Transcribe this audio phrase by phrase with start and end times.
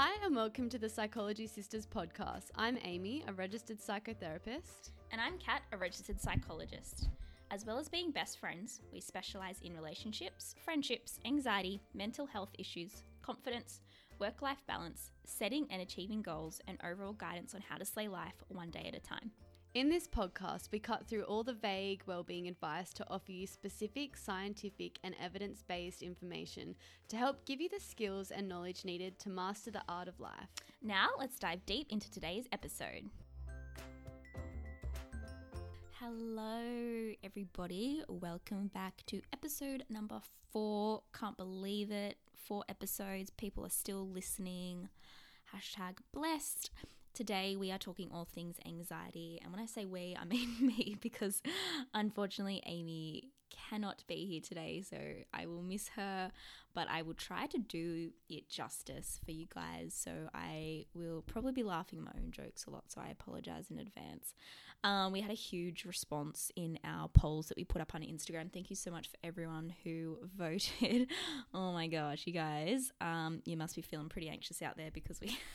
[0.00, 2.50] Hi, and welcome to the Psychology Sisters podcast.
[2.54, 4.90] I'm Amy, a registered psychotherapist.
[5.10, 7.08] And I'm Kat, a registered psychologist.
[7.50, 13.02] As well as being best friends, we specialise in relationships, friendships, anxiety, mental health issues,
[13.22, 13.80] confidence,
[14.20, 18.44] work life balance, setting and achieving goals, and overall guidance on how to slay life
[18.46, 19.32] one day at a time.
[19.74, 24.16] In this podcast, we cut through all the vague well-being advice to offer you specific,
[24.16, 26.74] scientific, and evidence-based information
[27.08, 30.48] to help give you the skills and knowledge needed to master the art of life.
[30.82, 33.10] Now, let's dive deep into today's episode.
[36.00, 38.02] Hello, everybody.
[38.08, 41.02] Welcome back to episode number four.
[41.12, 42.16] Can't believe it.
[42.34, 43.28] Four episodes.
[43.28, 44.88] People are still listening.
[45.54, 46.70] Hashtag blessed.
[47.18, 49.40] Today, we are talking all things anxiety.
[49.42, 51.42] And when I say we, I mean me because
[51.92, 54.84] unfortunately, Amy cannot be here today.
[54.88, 54.96] So
[55.34, 56.30] I will miss her,
[56.74, 60.00] but I will try to do it justice for you guys.
[60.00, 62.84] So I will probably be laughing my own jokes a lot.
[62.86, 64.32] So I apologize in advance.
[64.84, 68.52] Um, we had a huge response in our polls that we put up on Instagram.
[68.52, 71.10] Thank you so much for everyone who voted.
[71.52, 75.20] oh my gosh, you guys, um, you must be feeling pretty anxious out there because
[75.20, 75.36] we.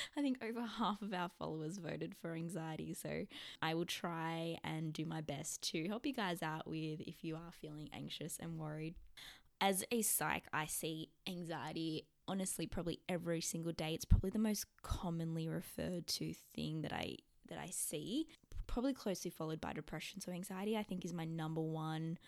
[0.16, 2.94] I think over half of our followers voted for anxiety.
[2.94, 3.26] So
[3.60, 7.36] I will try and do my best to help you guys out with if you
[7.36, 8.94] are feeling anxious and worried.
[9.60, 13.94] As a psych, I see anxiety honestly probably every single day.
[13.94, 17.16] It's probably the most commonly referred to thing that I
[17.48, 18.26] that I see,
[18.66, 20.20] probably closely followed by depression.
[20.20, 22.18] So anxiety I think is my number one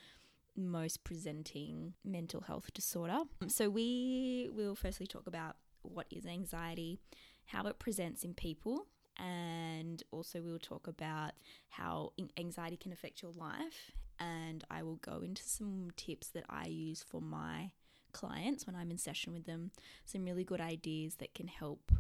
[0.57, 3.23] most presenting mental health disorder.
[3.48, 6.98] So we will firstly talk about what is anxiety,
[7.47, 8.87] how it presents in people,
[9.19, 11.33] and also we'll talk about
[11.69, 13.92] how anxiety can affect your life.
[14.19, 17.73] And I will go into some tips that I use for my
[18.12, 19.73] clients when I'm in session with them,
[20.05, 21.91] some really good ideas that can help.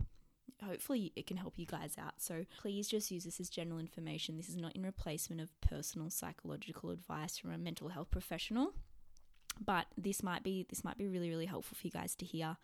[0.64, 2.14] Hopefully, it can help you guys out.
[2.18, 4.36] So, please just use this as general information.
[4.36, 8.72] This is not in replacement of personal psychological advice from a mental health professional
[9.64, 12.56] but this might be this might be really really helpful for you guys to hear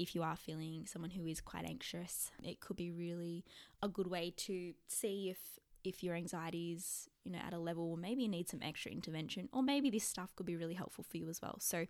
[0.00, 3.44] if you are feeling someone who is quite anxious it could be really
[3.82, 5.38] a good way to see if
[5.84, 8.90] if your anxiety is you know at a level where maybe you need some extra
[8.90, 11.56] intervention or maybe this stuff could be really helpful for you as well.
[11.60, 11.86] So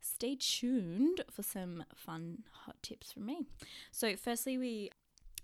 [0.00, 3.46] stay tuned for some fun hot tips from me.
[3.90, 4.90] So firstly we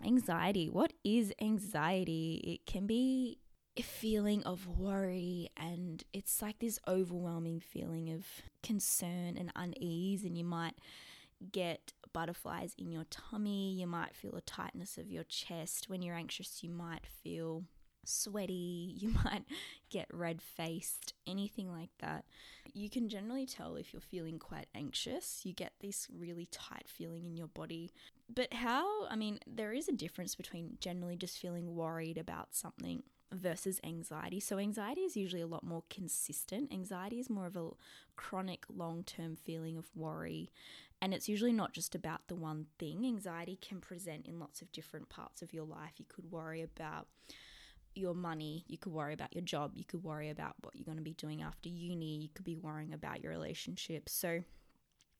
[0.03, 0.69] anxiety.
[0.69, 2.41] What is anxiety?
[2.43, 3.39] It can be
[3.77, 8.25] a feeling of worry and it's like this overwhelming feeling of
[8.63, 10.73] concern and unease and you might
[11.51, 15.89] get butterflies in your tummy you might feel a tightness of your chest.
[15.89, 17.63] When you're anxious you might feel
[18.03, 19.43] sweaty you might
[19.89, 22.25] get red faced anything like that.
[22.73, 25.41] You can generally tell if you're feeling quite anxious.
[25.43, 27.91] You get this really tight feeling in your body.
[28.33, 33.03] But how i mean there is a difference between generally just feeling worried about something
[33.31, 34.39] versus anxiety.
[34.39, 36.71] So, anxiety is usually a lot more consistent.
[36.71, 37.69] Anxiety is more of a
[38.15, 40.51] chronic, long term feeling of worry.
[41.01, 43.05] And it's usually not just about the one thing.
[43.05, 45.93] Anxiety can present in lots of different parts of your life.
[45.97, 47.07] You could worry about
[47.93, 50.97] your money, you could worry about your job, you could worry about what you're going
[50.97, 54.13] to be doing after uni, you could be worrying about your relationships.
[54.13, 54.43] So,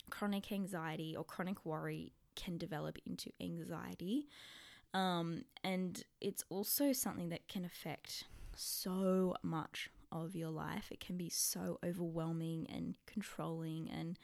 [0.10, 4.28] chronic anxiety or chronic worry can develop into anxiety.
[4.94, 8.24] Um, and it's also something that can affect
[8.56, 10.88] so much of your life.
[10.92, 14.18] It can be so overwhelming and controlling and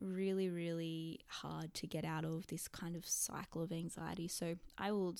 [0.00, 4.28] really, really hard to get out of this kind of cycle of anxiety.
[4.28, 5.14] So, I will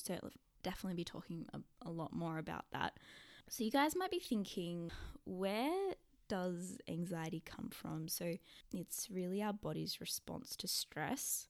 [0.63, 2.95] definitely be talking a, a lot more about that.
[3.49, 4.91] So, you guys might be thinking,
[5.25, 5.95] where
[6.29, 8.09] does anxiety come from?
[8.09, 8.37] So,
[8.73, 11.49] it's really our body's response to stress.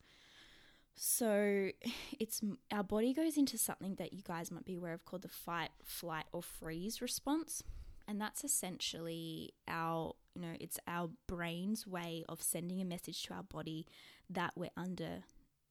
[0.99, 1.71] So
[2.19, 2.43] it's
[2.73, 5.71] our body goes into something that you guys might be aware of called the fight,
[5.85, 7.63] flight, or freeze response.
[8.07, 13.35] And that's essentially our, you know, it's our brain's way of sending a message to
[13.35, 13.87] our body
[14.31, 15.25] that we're under,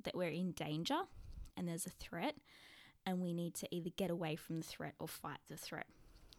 [0.04, 1.00] that we're in danger
[1.56, 2.36] and there's a threat
[3.08, 5.88] and we need to either get away from the threat or fight the threat.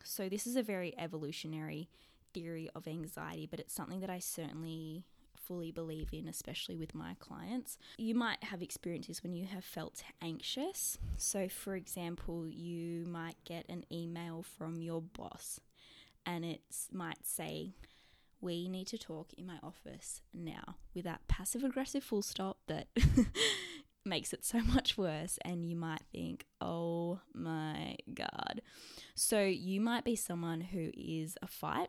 [0.04, 1.88] So this is a very evolutionary
[2.32, 5.04] theory of anxiety, but it's something that I certainly
[5.48, 7.78] fully believe in, especially with my clients.
[7.96, 10.98] You might have experiences when you have felt anxious.
[11.16, 15.58] So, for example, you might get an email from your boss
[16.26, 16.60] and it
[16.92, 17.72] might say,
[18.40, 22.86] we need to talk in my office now with that passive aggressive full stop that
[24.04, 28.62] makes it so much worse and you might think oh my god
[29.14, 31.88] so you might be someone who is a fight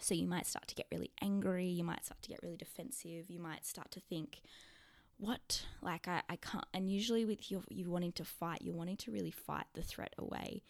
[0.00, 3.28] so you might start to get really angry, you might start to get really defensive,
[3.28, 4.42] you might start to think,
[5.18, 5.66] what?
[5.80, 9.12] Like I, I can't and usually with you you wanting to fight you're wanting to
[9.12, 10.62] really fight the threat away.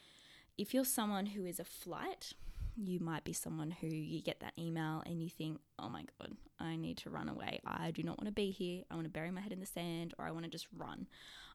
[0.58, 2.34] If you're someone who is a flight
[2.76, 6.34] you might be someone who you get that email and you think oh my god
[6.58, 7.60] i need to run away.
[7.66, 8.82] I do not want to be here.
[8.90, 11.06] I want to bury my head in the sand or i want to just run.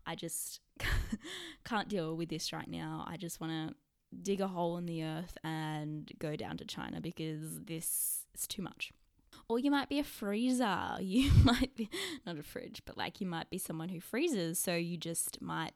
[0.07, 0.61] I just
[1.65, 3.05] can't deal with this right now.
[3.07, 3.75] I just want to
[4.23, 8.61] dig a hole in the earth and go down to china because this is too
[8.61, 8.91] much
[9.49, 10.77] or you might be a freezer.
[10.99, 11.89] You might be
[12.25, 14.59] not a fridge, but like you might be someone who freezes.
[14.59, 15.73] So you just might.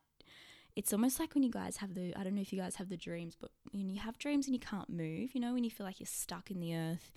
[0.76, 2.14] It's almost like when you guys have the.
[2.16, 4.56] I don't know if you guys have the dreams, but when you have dreams and
[4.56, 7.12] you can't move, you know, when you feel like you're stuck in the earth,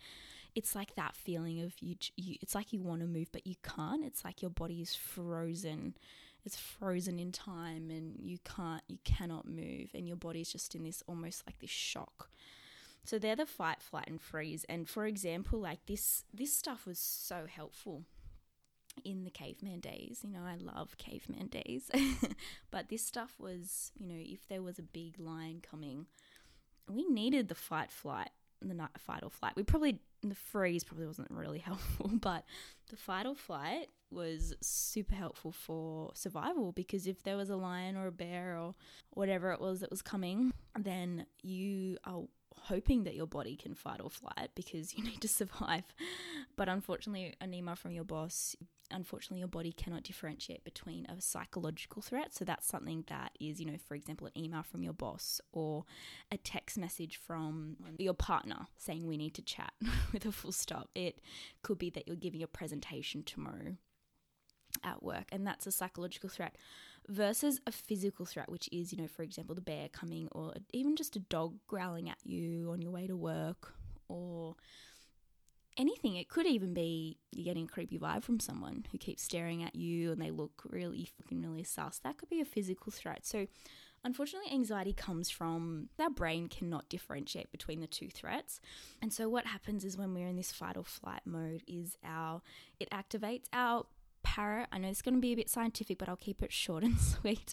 [0.54, 1.96] it's like that feeling of you.
[2.16, 4.04] you it's like you want to move, but you can't.
[4.04, 5.94] It's like your body is frozen.
[6.44, 8.82] It's frozen in time, and you can't.
[8.88, 12.28] You cannot move, and your body's just in this almost like this shock
[13.04, 14.64] so they're the fight, flight, and freeze.
[14.68, 18.04] And for example, like this, this stuff was so helpful
[19.04, 20.20] in the caveman days.
[20.22, 21.90] You know, I love caveman days,
[22.70, 26.06] but this stuff was, you know, if there was a big lion coming,
[26.88, 28.30] we needed the fight, flight,
[28.62, 29.52] the night fight or flight.
[29.54, 32.44] We probably the freeze probably wasn't really helpful, but
[32.88, 37.96] the fight or flight was super helpful for survival because if there was a lion
[37.96, 38.74] or a bear or
[39.10, 42.22] whatever it was that was coming, then you are
[42.64, 45.84] hoping that your body can fight or flight because you need to survive.
[46.56, 48.56] But unfortunately, an email from your boss,
[48.90, 52.34] unfortunately, your body cannot differentiate between a psychological threat.
[52.34, 55.84] So that's something that is, you know, for example, an email from your boss or
[56.30, 59.72] a text message from your partner saying we need to chat
[60.12, 60.90] with a full stop.
[60.94, 61.20] It
[61.62, 63.76] could be that you're giving a presentation tomorrow
[64.84, 66.56] at work, and that's a psychological threat
[67.08, 70.96] versus a physical threat, which is, you know, for example, the bear coming or even
[70.96, 73.74] just a dog growling at you on your way to work
[74.08, 74.56] or
[75.76, 76.16] anything.
[76.16, 79.74] It could even be you're getting a creepy vibe from someone who keeps staring at
[79.74, 81.98] you and they look really fucking really sus.
[81.98, 83.26] That could be a physical threat.
[83.26, 83.46] So,
[84.04, 88.60] unfortunately, anxiety comes from our brain cannot differentiate between the two threats.
[89.02, 92.42] And so, what happens is when we're in this fight or flight mode, is our
[92.78, 93.86] it activates our
[94.24, 96.82] para, I know it's going to be a bit scientific, but I'll keep it short
[96.82, 97.52] and sweet.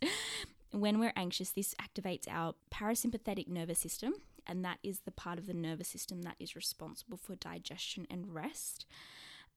[0.71, 4.13] when we're anxious, this activates our parasympathetic nervous system,
[4.47, 8.33] and that is the part of the nervous system that is responsible for digestion and
[8.33, 8.85] rest.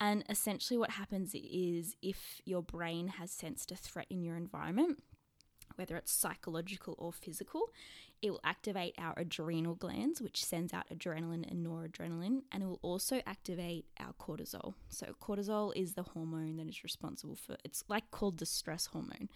[0.00, 5.02] And essentially, what happens is if your brain has sensed a threat in your environment,
[5.76, 7.70] whether it's psychological or physical,
[8.24, 12.80] it will activate our adrenal glands, which sends out adrenaline and noradrenaline, and it will
[12.80, 14.72] also activate our cortisol.
[14.88, 19.28] So, cortisol is the hormone that is responsible for it's like called the stress hormone,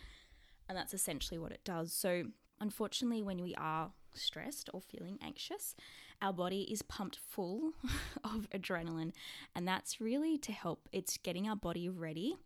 [0.70, 1.93] and that's essentially what it does.
[1.93, 2.25] So,
[2.61, 5.76] unfortunately, when we are stressed or feeling anxious,
[6.23, 7.75] our body is pumped full
[8.25, 9.12] of adrenaline,
[9.55, 10.88] and that's really to help.
[10.93, 12.38] It's getting our body ready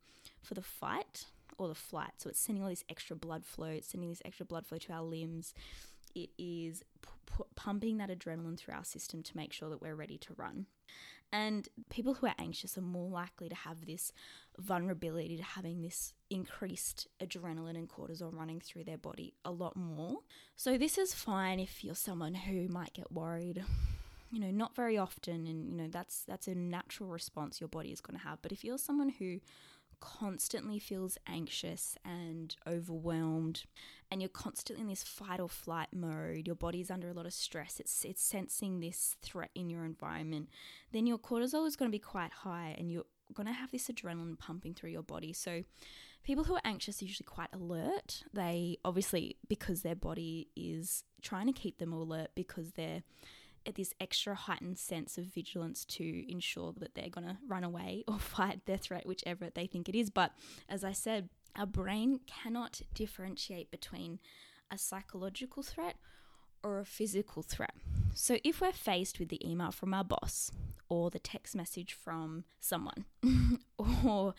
[0.42, 2.10] for the fight or the flight.
[2.16, 4.92] So it's sending all this extra blood flow, it's sending this extra blood flow to
[4.92, 5.54] our limbs.
[6.14, 10.18] It is p- pumping that adrenaline through our system to make sure that we're ready
[10.18, 10.66] to run.
[11.34, 14.12] And people who are anxious are more likely to have this
[14.58, 20.18] vulnerability to having this increased adrenaline and cortisol running through their body a lot more.
[20.56, 23.64] So, this is fine if you're someone who might get worried
[24.32, 27.92] you know not very often and you know that's that's a natural response your body
[27.92, 29.38] is going to have but if you're someone who
[30.04, 33.64] constantly feels anxious and overwhelmed
[34.10, 37.32] and you're constantly in this fight or flight mode your body's under a lot of
[37.32, 40.48] stress it's it's sensing this threat in your environment
[40.90, 43.88] then your cortisol is going to be quite high and you're going to have this
[43.88, 45.32] adrenaline pumping through your body.
[45.32, 45.64] So
[46.22, 48.22] people who are anxious are usually quite alert.
[48.32, 53.02] They obviously because their body is trying to keep them alert because they're
[53.70, 58.18] this extra heightened sense of vigilance to ensure that they're going to run away or
[58.18, 60.10] fight their threat, whichever they think it is.
[60.10, 60.32] But
[60.68, 64.18] as I said, our brain cannot differentiate between
[64.70, 65.96] a psychological threat
[66.62, 67.74] or a physical threat.
[68.14, 70.50] So if we're faced with the email from our boss,
[70.88, 73.06] or the text message from someone,
[73.78, 74.34] or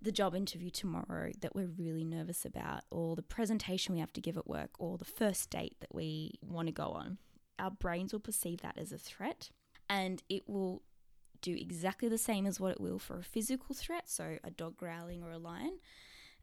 [0.00, 4.20] the job interview tomorrow that we're really nervous about, or the presentation we have to
[4.20, 7.18] give at work, or the first date that we want to go on,
[7.58, 9.50] our brains will perceive that as a threat
[9.88, 10.82] and it will
[11.40, 14.76] do exactly the same as what it will for a physical threat, so a dog
[14.76, 15.78] growling or a lion,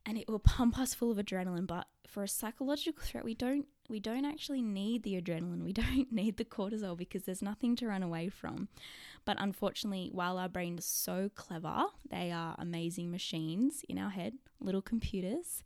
[0.06, 1.68] and it will pump us full of adrenaline.
[1.68, 5.64] But for a psychological threat, we don't we don't actually need the adrenaline.
[5.64, 8.70] We don't need the cortisol because there's nothing to run away from.
[9.26, 14.36] But unfortunately, while our brain is so clever, they are amazing machines in our head,
[14.60, 15.64] little computers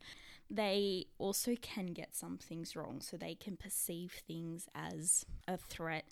[0.50, 3.00] they also can get some things wrong.
[3.00, 6.04] So they can perceive things as a threat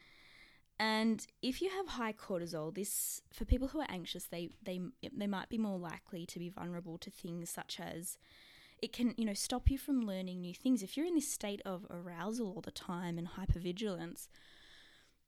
[0.81, 4.81] And if you have high cortisol, this for people who are anxious, they they
[5.13, 8.17] they might be more likely to be vulnerable to things such as
[8.81, 10.83] it can you know stop you from learning new things.
[10.83, 14.29] If you're in this state of arousal all the time and hypervigilance,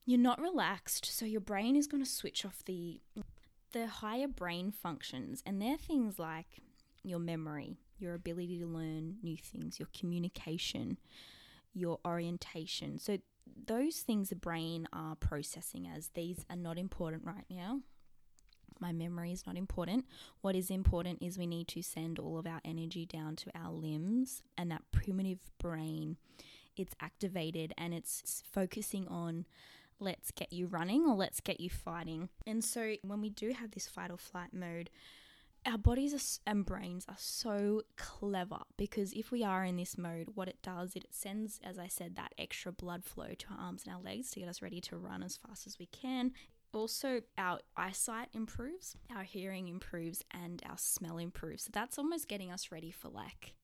[0.07, 3.01] you're not relaxed, so your brain is going to switch off the
[3.73, 6.61] the higher brain functions, and they're things like
[7.05, 10.99] your memory, your ability to learn new things, your communication,
[11.73, 12.99] your orientation.
[12.99, 13.19] So
[13.67, 17.81] those things the brain are processing as these are not important right now.
[18.81, 20.07] My memory is not important.
[20.41, 23.71] What is important is we need to send all of our energy down to our
[23.71, 26.17] limbs and that primitive brain.
[26.77, 29.45] It's activated and it's focusing on
[29.99, 32.31] let's get you running or let's get you fighting.
[32.47, 34.89] And so when we do have this fight or flight mode,
[35.67, 40.29] our bodies are, and brains are so clever because if we are in this mode,
[40.35, 43.85] what it does, it sends, as I said, that extra blood flow to our arms
[43.85, 46.33] and our legs to get us ready to run as fast as we can.
[46.73, 51.65] Also, our eyesight improves, our hearing improves, and our smell improves.
[51.65, 53.55] So that's almost getting us ready for like,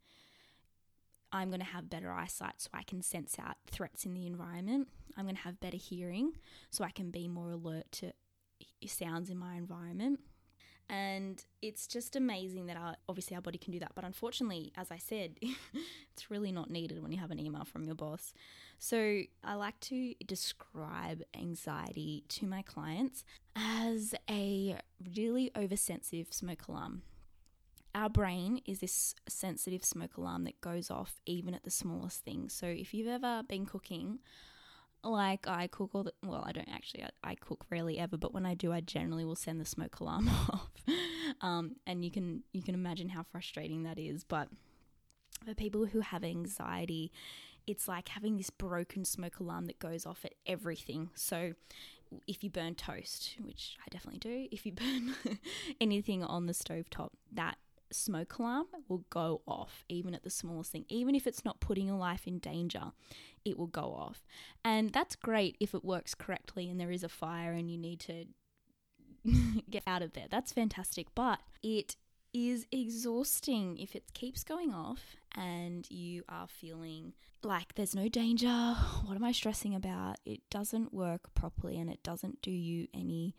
[1.32, 4.88] I'm going to have better eyesight so I can sense out threats in the environment.
[5.16, 6.32] I'm going to have better hearing
[6.70, 8.12] so I can be more alert to
[8.86, 10.20] sounds in my environment.
[10.88, 13.92] And it's just amazing that our, obviously our body can do that.
[13.94, 17.82] But unfortunately, as I said, it's really not needed when you have an email from
[17.84, 18.32] your boss.
[18.78, 23.24] So I like to describe anxiety to my clients
[23.56, 24.76] as a
[25.16, 27.02] really oversensitive smoke alarm.
[27.94, 32.52] Our brain is this sensitive smoke alarm that goes off even at the smallest things.
[32.52, 34.18] So if you've ever been cooking,
[35.12, 37.04] like I cook all the well, I don't actually.
[37.04, 40.00] I, I, cook rarely ever, but when I do, I generally will send the smoke
[40.00, 40.70] alarm off.
[41.40, 44.24] um, and you can you can imagine how frustrating that is.
[44.24, 44.48] But
[45.44, 47.12] for people who have anxiety,
[47.66, 51.10] it's like having this broken smoke alarm that goes off at everything.
[51.14, 51.54] So
[52.26, 55.14] if you burn toast, which I definitely do, if you burn
[55.80, 57.58] anything on the stove top, that
[57.92, 60.84] smoke alarm will go off even at the smallest thing.
[60.88, 62.92] Even if it's not putting your life in danger,
[63.44, 64.24] it will go off.
[64.64, 68.00] And that's great if it works correctly and there is a fire and you need
[68.00, 68.26] to
[69.70, 70.26] get out of there.
[70.30, 71.08] That's fantastic.
[71.14, 71.96] But it
[72.32, 78.76] is exhausting if it keeps going off and you are feeling like there's no danger.
[79.06, 80.16] What am I stressing about?
[80.24, 83.34] It doesn't work properly and it doesn't do you any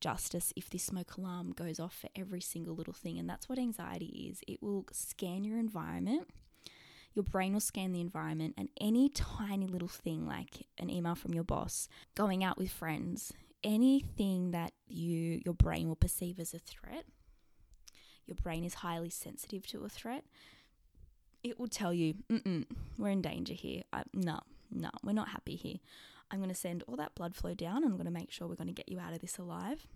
[0.00, 3.18] justice if this smoke alarm goes off for every single little thing.
[3.18, 6.28] And that's what anxiety is it will scan your environment.
[7.14, 11.34] Your brain will scan the environment, and any tiny little thing like an email from
[11.34, 13.32] your boss, going out with friends,
[13.64, 17.06] anything that you your brain will perceive as a threat,
[18.26, 20.24] your brain is highly sensitive to a threat.
[21.42, 22.14] It will tell you,
[22.98, 23.82] we're in danger here.
[23.92, 24.40] I, no,
[24.70, 25.78] no, we're not happy here.
[26.30, 27.84] I'm going to send all that blood flow down.
[27.84, 29.86] I'm going to make sure we're going to get you out of this alive.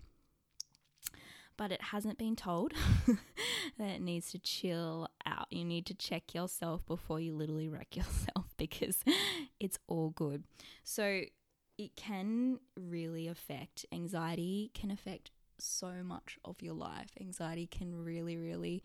[1.55, 2.73] But it hasn't been told
[3.77, 5.45] that it needs to chill out.
[5.51, 9.03] You need to check yourself before you literally wreck yourself because
[9.59, 10.43] it's all good.
[10.83, 11.21] So
[11.77, 17.11] it can really affect anxiety, can affect so much of your life.
[17.19, 18.83] Anxiety can really, really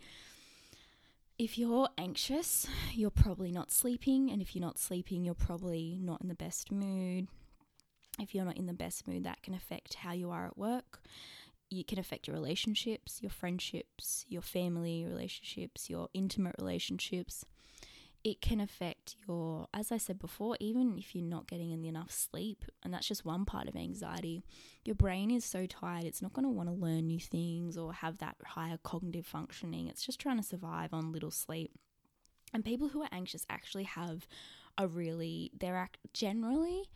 [1.38, 4.30] if you're anxious, you're probably not sleeping.
[4.30, 7.28] And if you're not sleeping, you're probably not in the best mood
[8.18, 11.00] if you're not in the best mood, that can affect how you are at work.
[11.70, 17.44] It can affect your relationships, your friendships, your family relationships, your intimate relationships.
[18.24, 22.64] It can affect your, as I said before, even if you're not getting enough sleep,
[22.82, 24.42] and that's just one part of anxiety,
[24.84, 27.92] your brain is so tired, it's not going to want to learn new things or
[27.92, 29.86] have that higher cognitive functioning.
[29.86, 31.70] It's just trying to survive on little sleep.
[32.52, 34.26] And people who are anxious actually have
[34.76, 36.88] a really, they're generally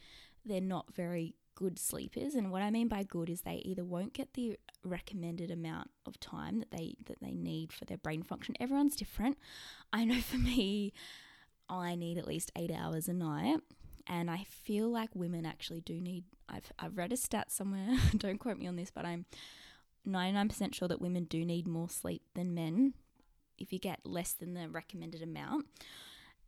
[0.45, 4.15] they're not very good sleepers and what I mean by good is they either won't
[4.15, 8.55] get the recommended amount of time that they that they need for their brain function.
[8.59, 9.39] Everyone's different.
[9.93, 10.93] I know for me
[11.69, 13.61] I need at least 8 hours a night
[14.07, 18.39] and I feel like women actually do need I've I've read a stat somewhere, don't
[18.39, 19.27] quote me on this, but I'm
[20.07, 22.95] 99% sure that women do need more sleep than men
[23.59, 25.67] if you get less than the recommended amount.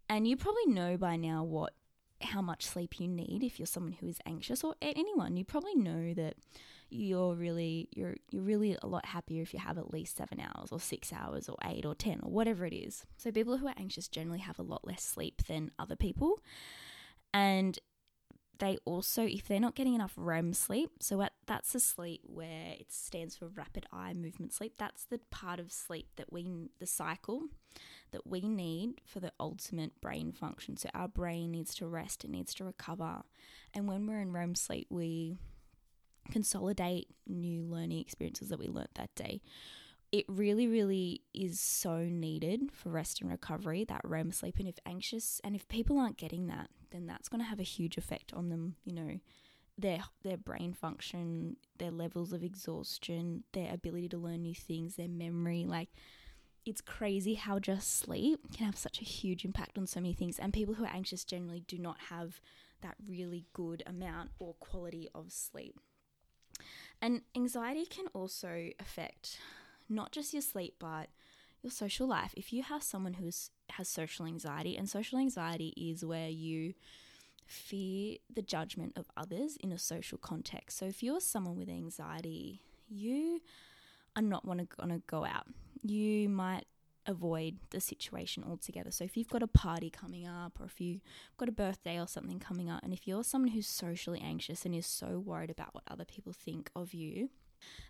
[0.08, 1.72] And you probably know by now what
[2.24, 5.36] how much sleep you need if you're someone who is anxious or anyone.
[5.36, 6.34] You probably know that
[6.90, 10.70] you're really you're you're really a lot happier if you have at least 7 hours
[10.70, 13.04] or 6 hours or 8 or 10 or whatever it is.
[13.16, 16.42] So people who are anxious generally have a lot less sleep than other people.
[17.32, 17.78] And
[18.58, 22.74] they also, if they're not getting enough REM sleep, so at, that's the sleep where
[22.78, 24.74] it stands for rapid eye movement sleep.
[24.78, 27.44] That's the part of sleep that we, the cycle
[28.12, 30.76] that we need for the ultimate brain function.
[30.76, 33.22] So our brain needs to rest, it needs to recover.
[33.72, 35.36] And when we're in REM sleep, we
[36.30, 39.42] consolidate new learning experiences that we learnt that day.
[40.14, 44.60] It really, really is so needed for rest and recovery, that REM sleep.
[44.60, 47.64] And if anxious and if people aren't getting that, then that's going to have a
[47.64, 49.18] huge effect on them, you know,
[49.76, 55.08] their their brain function, their levels of exhaustion, their ability to learn new things, their
[55.08, 55.88] memory, like
[56.64, 60.38] it's crazy how just sleep can have such a huge impact on so many things.
[60.38, 62.40] And people who are anxious generally do not have
[62.82, 65.80] that really good amount or quality of sleep.
[67.02, 69.40] And anxiety can also affect
[69.88, 71.08] not just your sleep, but
[71.62, 72.34] your social life.
[72.36, 76.74] If you have someone who has social anxiety, and social anxiety is where you
[77.46, 80.78] fear the judgment of others in a social context.
[80.78, 83.40] So if you're someone with anxiety, you
[84.16, 85.46] are not want to gonna go out.
[85.82, 86.66] You might
[87.06, 88.90] avoid the situation altogether.
[88.90, 91.02] So if you've got a party coming up or if you've
[91.36, 94.74] got a birthday or something coming up and if you're someone who's socially anxious and
[94.74, 97.28] is so worried about what other people think of you,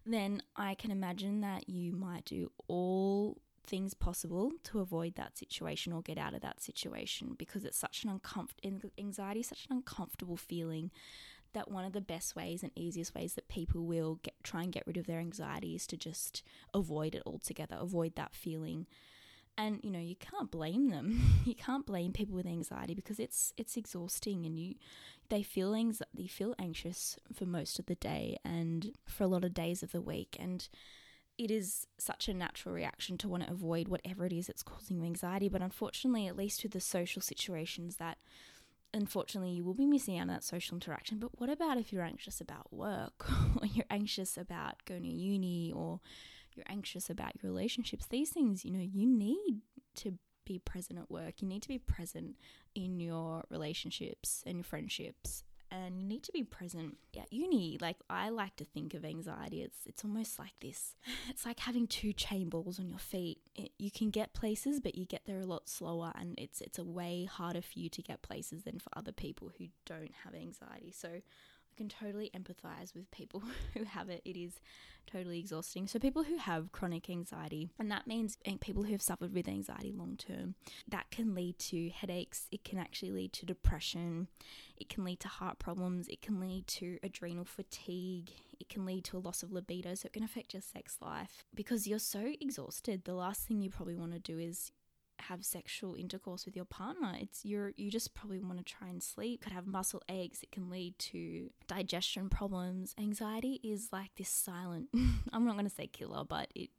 [0.07, 5.93] then I can imagine that you might do all things possible to avoid that situation
[5.93, 10.37] or get out of that situation because it's such an uncomfortable anxiety such an uncomfortable
[10.37, 10.91] feeling
[11.55, 14.73] that one of the best ways and easiest ways that people will get try and
[14.73, 16.43] get rid of their anxiety is to just
[16.75, 18.87] avoid it altogether, avoid that feeling.
[19.57, 21.23] And you know, you can't blame them.
[21.45, 24.75] you can't blame people with anxiety because it's it's exhausting and you
[25.29, 29.45] they feel anxi- they feel anxious for most of the day and for a lot
[29.45, 30.69] of days of the week and
[31.39, 34.99] it is such a natural reaction to want to avoid whatever it is that's causing
[34.99, 35.49] you anxiety.
[35.49, 38.19] But unfortunately, at least with the social situations that
[38.93, 41.19] unfortunately you will be missing out on that social interaction.
[41.19, 43.29] But what about if you're anxious about work
[43.61, 46.01] or you're anxious about going to uni or
[46.55, 48.07] you're anxious about your relationships?
[48.07, 49.63] These things, you know, you need
[49.97, 51.41] to be present at work.
[51.41, 52.37] You need to be present
[52.75, 55.45] in your relationships and your friendships
[55.75, 57.79] and you need to be present at uni.
[57.81, 59.63] Like I like to think of anxiety.
[59.63, 60.95] It's it's almost like this.
[61.31, 63.39] It's like having two chain balls on your feet.
[63.57, 66.79] It, you can get places, but you get there a lot slower, and it's it's
[66.79, 70.35] a way harder for you to get places than for other people who don't have
[70.35, 70.93] anxiety.
[70.93, 71.23] So
[71.75, 73.43] I can totally empathize with people
[73.75, 74.23] who have it.
[74.25, 74.61] It is
[75.07, 75.89] totally exhausting.
[75.89, 79.93] So, people who have chronic anxiety, and that means people who have suffered with anxiety
[79.93, 80.55] long term,
[80.89, 82.47] that can lead to headaches.
[82.53, 84.29] It can actually lead to depression.
[84.77, 86.07] It can lead to heart problems.
[86.09, 88.31] It can lead to adrenal fatigue.
[88.61, 89.95] It can lead to a loss of libido.
[89.97, 93.05] So, it can affect your sex life because you're so exhausted.
[93.05, 94.71] The last thing you probably want to do is
[95.21, 97.15] have sexual intercourse with your partner.
[97.21, 99.43] It's you're you just probably want to try and sleep.
[99.43, 100.43] Could have muscle aches.
[100.43, 102.95] It can lead to digestion problems.
[102.99, 104.89] Anxiety is like this silent.
[105.33, 106.71] I'm not going to say killer, but it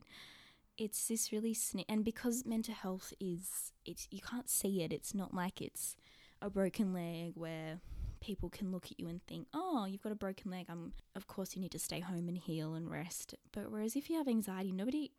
[0.78, 4.91] it's this really sni- and because mental health is it's you can't see it.
[4.91, 5.95] It's not like it's
[6.41, 7.80] a broken leg where
[8.19, 10.65] people can look at you and think, "Oh, you've got a broken leg.
[10.69, 14.10] I'm of course you need to stay home and heal and rest." But whereas if
[14.10, 15.12] you have anxiety, nobody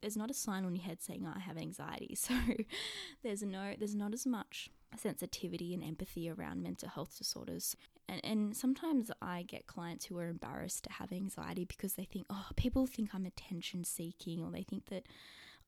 [0.00, 2.16] there's not a sign on your head saying oh, I have anxiety.
[2.30, 2.34] So
[3.22, 7.76] there's no there's not as much sensitivity and empathy around mental health disorders.
[8.08, 12.26] And, and sometimes I get clients who are embarrassed to have anxiety because they think,
[12.28, 15.06] oh, people think I'm attention seeking or they think that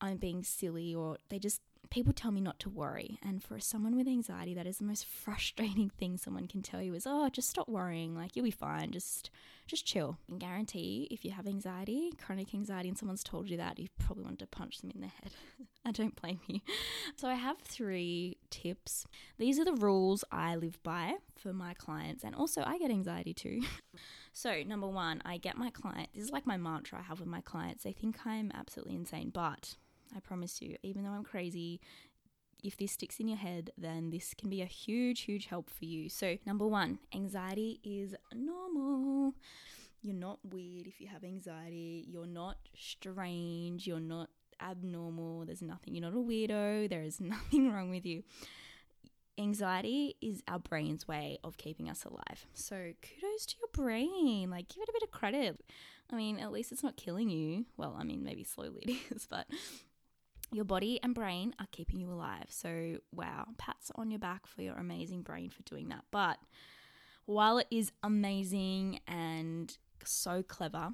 [0.01, 3.19] I'm being silly or they just people tell me not to worry.
[3.23, 6.95] And for someone with anxiety, that is the most frustrating thing someone can tell you
[6.95, 8.15] is, "Oh, just stop worrying.
[8.15, 8.93] Like you'll be fine.
[8.93, 9.31] Just
[9.67, 13.79] just chill." Can guarantee if you have anxiety, chronic anxiety and someone's told you that,
[13.79, 15.33] you probably want to punch them in the head.
[15.85, 16.61] I don't blame you.
[17.17, 19.05] So I have 3 tips.
[19.39, 23.35] These are the rules I live by for my clients and also I get anxiety
[23.35, 23.61] too.
[24.35, 27.29] So, number one, I get my client, this is like my mantra I have with
[27.29, 27.85] my clients.
[27.85, 29.75] They think I'm absolutely insane, but
[30.15, 31.81] I promise you, even though I'm crazy,
[32.63, 35.85] if this sticks in your head, then this can be a huge, huge help for
[35.85, 36.09] you.
[36.09, 39.35] So, number one, anxiety is normal.
[40.01, 42.05] You're not weird if you have anxiety.
[42.09, 43.87] You're not strange.
[43.87, 45.45] You're not abnormal.
[45.45, 45.95] There's nothing.
[45.95, 46.89] You're not a weirdo.
[46.89, 48.23] There is nothing wrong with you.
[49.39, 52.47] Anxiety is our brain's way of keeping us alive.
[52.53, 54.51] So, kudos to your brain.
[54.51, 55.61] Like, give it a bit of credit.
[56.13, 57.65] I mean, at least it's not killing you.
[57.77, 59.47] Well, I mean, maybe slowly it is, but
[60.53, 62.47] your body and brain are keeping you alive.
[62.49, 66.05] So, wow, pats on your back for your amazing brain for doing that.
[66.11, 66.39] But
[67.25, 70.91] while it is amazing and so clever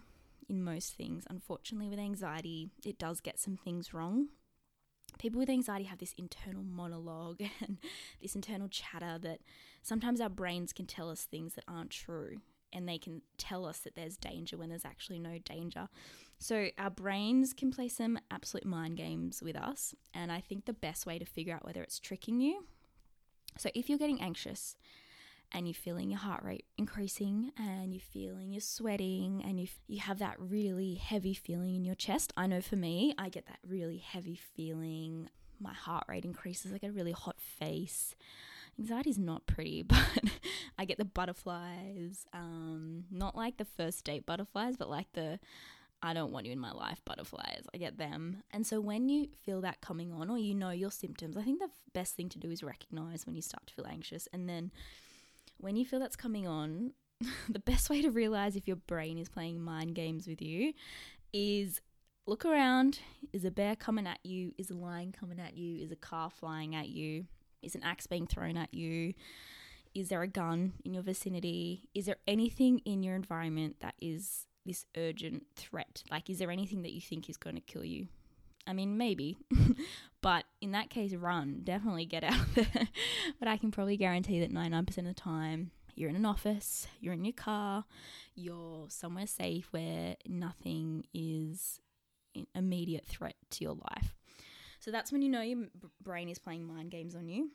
[0.49, 4.29] in most things, unfortunately, with anxiety, it does get some things wrong.
[5.19, 7.79] People with anxiety have this internal monologue and
[8.23, 9.41] this internal chatter that
[9.83, 12.37] sometimes our brains can tell us things that aren't true
[12.73, 15.89] and they can tell us that there's danger when there's actually no danger.
[16.39, 20.73] So our brains can play some absolute mind games with us, and I think the
[20.73, 22.67] best way to figure out whether it's tricking you.
[23.57, 24.77] So if you're getting anxious
[25.53, 29.99] and you're feeling your heart rate increasing and you're feeling you're sweating and you you
[30.01, 32.33] have that really heavy feeling in your chest.
[32.37, 35.29] I know for me, I get that really heavy feeling.
[35.61, 38.15] My heart rate increases, I get a really hot face.
[38.79, 39.99] Anxiety is not pretty, but
[40.79, 42.27] I get the butterflies.
[42.33, 45.41] Um, not like the first date butterflies, but like the
[46.03, 47.65] I don't want you in my life butterflies.
[47.75, 48.43] I get them.
[48.53, 51.59] And so when you feel that coming on or you know your symptoms, I think
[51.59, 54.29] the best thing to do is recognize when you start to feel anxious.
[54.33, 54.71] And then
[55.57, 56.93] when you feel that's coming on,
[57.49, 60.73] the best way to realize if your brain is playing mind games with you
[61.33, 61.81] is
[62.29, 63.01] look around.
[63.33, 64.53] Is a bear coming at you?
[64.59, 65.83] Is a lion coming at you?
[65.83, 67.25] Is a car flying at you?
[67.63, 69.15] Is an axe being thrown at you?
[69.95, 71.89] Is there a gun in your vicinity?
[71.95, 76.05] Is there anything in your environment that is this urgent threat?
[76.11, 78.09] Like, is there anything that you think is going to kill you?
[78.67, 79.39] I mean, maybe,
[80.21, 81.63] but in that case, run.
[81.65, 82.89] Definitely get out there.
[83.39, 87.15] but I can probably guarantee that 99% of the time, you're in an office, you're
[87.15, 87.85] in your car,
[88.35, 91.81] you're somewhere safe where nothing is
[92.37, 94.15] an immediate threat to your life.
[94.81, 95.67] So that's when you know your
[96.03, 97.51] brain is playing mind games on you.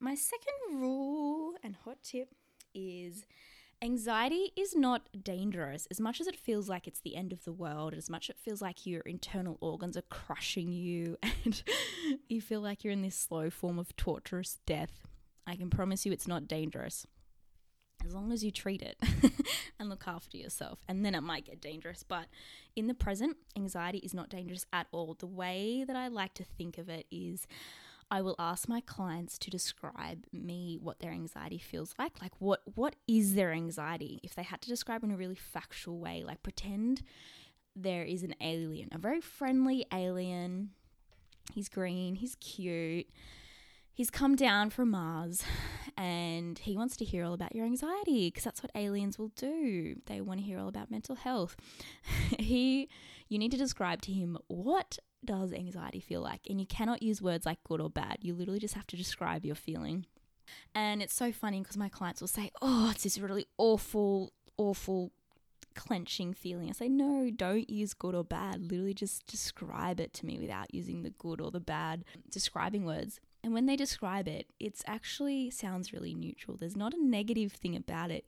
[0.00, 2.28] My second rule and hot tip
[2.72, 3.26] is
[3.80, 7.52] Anxiety is not dangerous as much as it feels like it's the end of the
[7.52, 11.62] world, as much as it feels like your internal organs are crushing you and
[12.28, 15.06] you feel like you're in this slow form of torturous death.
[15.46, 17.06] I can promise you it's not dangerous.
[18.04, 18.96] As long as you treat it
[19.78, 22.02] and look after yourself, and then it might get dangerous.
[22.02, 22.26] But
[22.74, 25.14] in the present, anxiety is not dangerous at all.
[25.14, 27.46] The way that I like to think of it is
[28.10, 32.20] I will ask my clients to describe me what their anxiety feels like.
[32.22, 34.20] Like what what is their anxiety?
[34.22, 37.02] If they had to describe in a really factual way, like pretend
[37.76, 40.70] there is an alien, a very friendly alien.
[41.52, 43.06] He's green, he's cute.
[43.92, 45.42] He's come down from Mars
[45.96, 49.96] and he wants to hear all about your anxiety because that's what aliens will do.
[50.06, 51.56] They want to hear all about mental health.
[52.38, 52.88] he
[53.28, 56.40] you need to describe to him what does anxiety feel like?
[56.48, 58.18] And you cannot use words like good or bad.
[58.22, 60.06] You literally just have to describe your feeling.
[60.74, 65.12] And it's so funny because my clients will say, Oh, it's this really awful, awful
[65.74, 66.68] clenching feeling.
[66.68, 68.62] I say, No, don't use good or bad.
[68.70, 73.20] Literally just describe it to me without using the good or the bad describing words.
[73.44, 76.56] And when they describe it, it's actually sounds really neutral.
[76.56, 78.26] There's not a negative thing about it.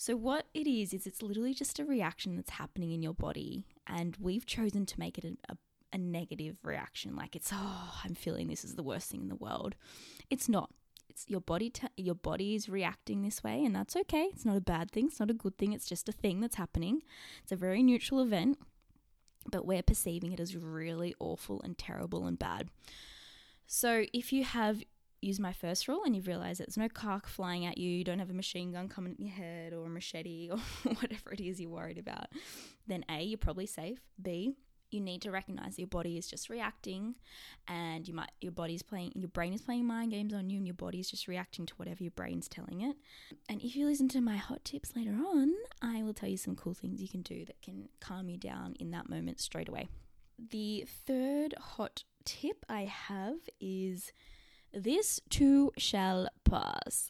[0.00, 3.64] So, what it is, is it's literally just a reaction that's happening in your body.
[3.86, 5.56] And we've chosen to make it a, a
[5.92, 9.34] a negative reaction like it's oh i'm feeling this is the worst thing in the
[9.34, 9.74] world.
[10.30, 10.70] It's not.
[11.08, 14.28] It's your body your body is reacting this way and that's okay.
[14.32, 15.06] It's not a bad thing.
[15.06, 15.72] It's not a good thing.
[15.72, 17.02] It's just a thing that's happening.
[17.42, 18.58] It's a very neutral event
[19.50, 22.68] but we're perceiving it as really awful and terrible and bad.
[23.66, 24.82] So if you have
[25.20, 28.18] used my first rule and you've realized there's no car flying at you, you don't
[28.18, 30.58] have a machine gun coming at your head or a machete or
[30.94, 32.26] whatever it is you're worried about,
[32.86, 34.00] then A, you're probably safe.
[34.20, 34.54] B,
[34.90, 37.14] you need to recognize your body is just reacting
[37.66, 40.66] and you might your body's playing your brain is playing mind games on you and
[40.66, 42.96] your body is just reacting to whatever your brain's telling it.
[43.48, 46.56] And if you listen to my hot tips later on i will tell you some
[46.56, 49.88] cool things you can do that can calm you down in that moment straight away.
[50.50, 54.12] The third hot tip i have is
[54.72, 57.08] this too shall pass.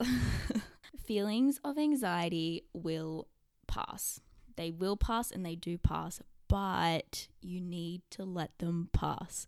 [1.04, 3.28] Feelings of anxiety will
[3.66, 4.20] pass.
[4.56, 9.46] They will pass and they do pass but you need to let them pass.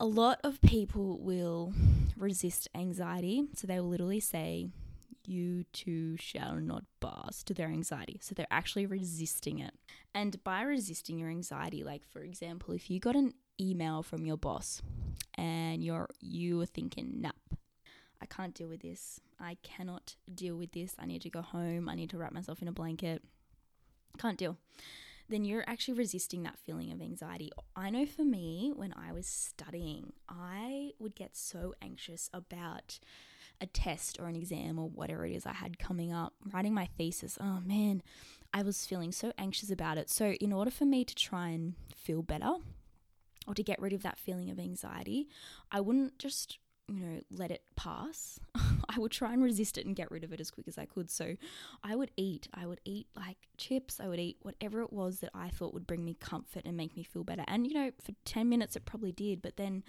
[0.00, 1.72] A lot of people will
[2.16, 4.68] resist anxiety, so they will literally say,
[5.24, 8.18] You too shall not pass to their anxiety.
[8.20, 9.74] So they're actually resisting it.
[10.12, 14.36] And by resisting your anxiety, like for example, if you got an email from your
[14.36, 14.82] boss
[15.34, 17.30] and you're you were thinking, nah,
[18.20, 19.20] I can't deal with this.
[19.38, 20.96] I cannot deal with this.
[20.98, 21.88] I need to go home.
[21.88, 23.22] I need to wrap myself in a blanket.
[24.18, 24.56] Can't deal
[25.28, 27.50] then you're actually resisting that feeling of anxiety.
[27.74, 32.98] I know for me, when I was studying, I would get so anxious about
[33.60, 36.86] a test or an exam or whatever it is I had coming up, writing my
[36.98, 37.38] thesis.
[37.40, 38.02] Oh man,
[38.52, 40.10] I was feeling so anxious about it.
[40.10, 42.54] So, in order for me to try and feel better,
[43.46, 45.28] or to get rid of that feeling of anxiety,
[45.70, 46.58] I wouldn't just
[46.88, 48.38] you know, let it pass.
[48.88, 50.84] I would try and resist it and get rid of it as quick as I
[50.84, 51.10] could.
[51.10, 51.36] So
[51.82, 52.48] I would eat.
[52.52, 54.00] I would eat like chips.
[54.00, 56.96] I would eat whatever it was that I thought would bring me comfort and make
[56.96, 57.44] me feel better.
[57.48, 59.40] And, you know, for 10 minutes it probably did.
[59.40, 59.82] But then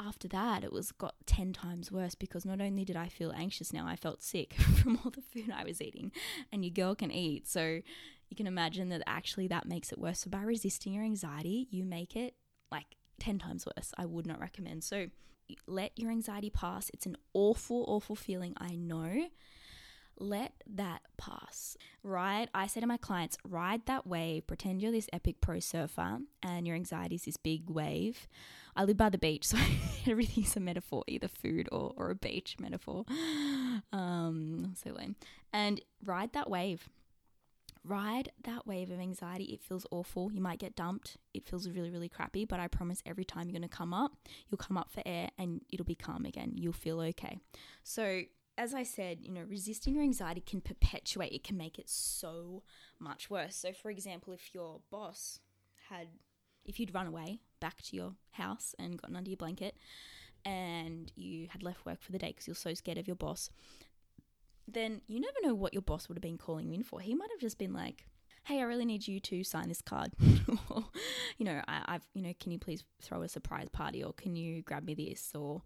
[0.00, 3.72] after that, it was got 10 times worse because not only did I feel anxious
[3.72, 6.10] now, I felt sick from all the food I was eating.
[6.52, 7.46] And your girl can eat.
[7.46, 7.80] So
[8.28, 10.20] you can imagine that actually that makes it worse.
[10.20, 12.34] So by resisting your anxiety, you make it
[12.72, 13.92] like 10 times worse.
[13.96, 14.82] I would not recommend.
[14.82, 15.06] So
[15.66, 16.90] let your anxiety pass.
[16.92, 19.28] It's an awful, awful feeling, I know.
[20.16, 21.76] Let that pass.
[22.04, 22.48] right?
[22.54, 26.66] I say to my clients, ride that wave, pretend you're this epic pro surfer and
[26.66, 28.28] your anxiety is this big wave.
[28.76, 29.58] I live by the beach, so
[30.06, 33.04] everything's a metaphor, either food or, or a beach metaphor.
[33.92, 35.16] Um, so lame.
[35.52, 36.88] And ride that wave
[37.84, 39.44] ride that wave of anxiety.
[39.44, 40.32] It feels awful.
[40.32, 41.18] You might get dumped.
[41.34, 42.44] It feels really, really crappy.
[42.44, 44.12] But I promise every time you're going to come up,
[44.48, 46.52] you'll come up for air and it'll be calm again.
[46.56, 47.38] You'll feel okay.
[47.82, 48.22] So,
[48.56, 52.62] as I said, you know, resisting your anxiety can perpetuate, it can make it so
[53.00, 53.56] much worse.
[53.56, 55.40] So, for example, if your boss
[55.90, 56.08] had,
[56.64, 59.76] if you'd run away back to your house and gotten under your blanket
[60.44, 63.50] and you had left work for the day because you're so scared of your boss,
[64.66, 67.00] then you never know what your boss would have been calling you in for.
[67.00, 68.06] He might have just been like,
[68.44, 70.12] hey, I really need you to sign this card.
[70.70, 70.84] or,
[71.38, 74.36] you know, I, have you know, can you please throw a surprise party or can
[74.36, 75.62] you grab me this or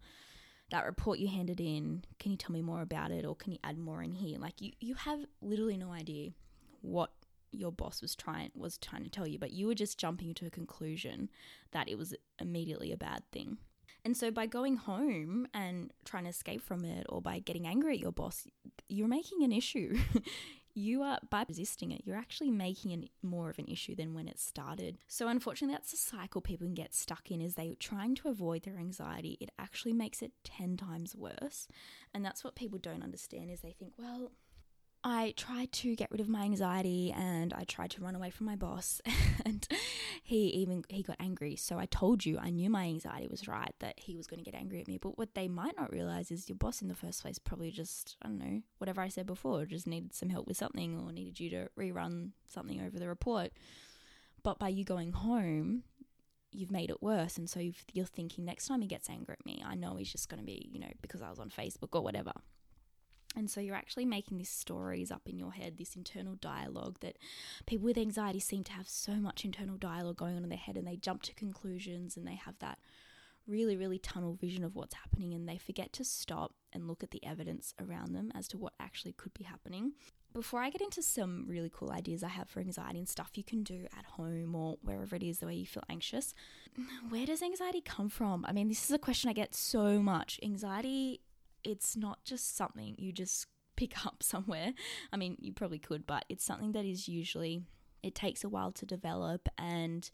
[0.71, 3.57] that report you handed in, can you tell me more about it or can you
[3.63, 4.39] add more in here?
[4.39, 6.31] Like you, you have literally no idea
[6.81, 7.11] what
[7.51, 10.45] your boss was trying was trying to tell you, but you were just jumping to
[10.45, 11.29] a conclusion
[11.71, 13.57] that it was immediately a bad thing.
[14.05, 17.95] And so by going home and trying to escape from it or by getting angry
[17.95, 18.47] at your boss,
[18.87, 19.97] you're making an issue.
[20.73, 24.27] you are by resisting it, you're actually making it more of an issue than when
[24.27, 24.97] it started.
[25.07, 28.63] So unfortunately, that's a cycle people can get stuck in is they trying to avoid
[28.63, 29.37] their anxiety.
[29.39, 31.67] It actually makes it 10 times worse.
[32.13, 34.31] And that's what people don't understand is they think, well,
[35.03, 38.47] I tried to get rid of my anxiety and I tried to run away from
[38.47, 38.99] my boss
[39.45, 39.65] and
[40.23, 41.55] he even he got angry.
[41.55, 44.49] So I told you I knew my anxiety was right that he was going to
[44.49, 44.97] get angry at me.
[44.97, 48.17] But what they might not realize is your boss in the first place probably just
[48.21, 51.39] I don't know, whatever I said before, just needed some help with something or needed
[51.39, 53.51] you to rerun something over the report.
[54.43, 55.83] But by you going home,
[56.51, 57.61] you've made it worse and so
[57.93, 60.45] you're thinking next time he gets angry at me, I know he's just going to
[60.45, 62.33] be, you know, because I was on Facebook or whatever.
[63.35, 67.17] And so you're actually making these stories up in your head, this internal dialogue that
[67.67, 70.77] people with anxiety seem to have so much internal dialogue going on in their head
[70.77, 72.79] and they jump to conclusions and they have that
[73.47, 77.11] really, really tunnel vision of what's happening and they forget to stop and look at
[77.11, 79.93] the evidence around them as to what actually could be happening.
[80.31, 83.43] Before I get into some really cool ideas I have for anxiety and stuff you
[83.43, 86.35] can do at home or wherever it is the way you feel anxious,
[87.09, 88.45] where does anxiety come from?
[88.47, 90.39] I mean, this is a question I get so much.
[90.43, 91.21] Anxiety
[91.63, 94.73] it's not just something you just pick up somewhere.
[95.11, 97.61] I mean, you probably could, but it's something that is usually,
[98.03, 100.09] it takes a while to develop and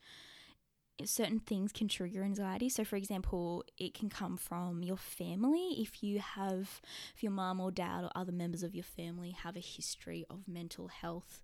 [1.03, 2.69] certain things can trigger anxiety.
[2.69, 5.75] So, for example, it can come from your family.
[5.77, 6.81] If you have,
[7.15, 10.47] if your mum or dad or other members of your family have a history of
[10.47, 11.41] mental health,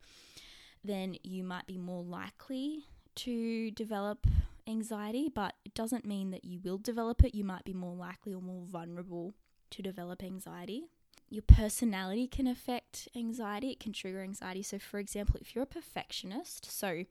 [0.84, 2.86] then you might be more likely
[3.16, 4.26] to develop
[4.68, 7.36] anxiety, but it doesn't mean that you will develop it.
[7.36, 9.34] You might be more likely or more vulnerable
[9.72, 10.86] to develop anxiety.
[11.30, 14.64] Your personality can affect anxiety, it can trigger anxiety.
[14.64, 17.06] So, for example, if you're a perfectionist, so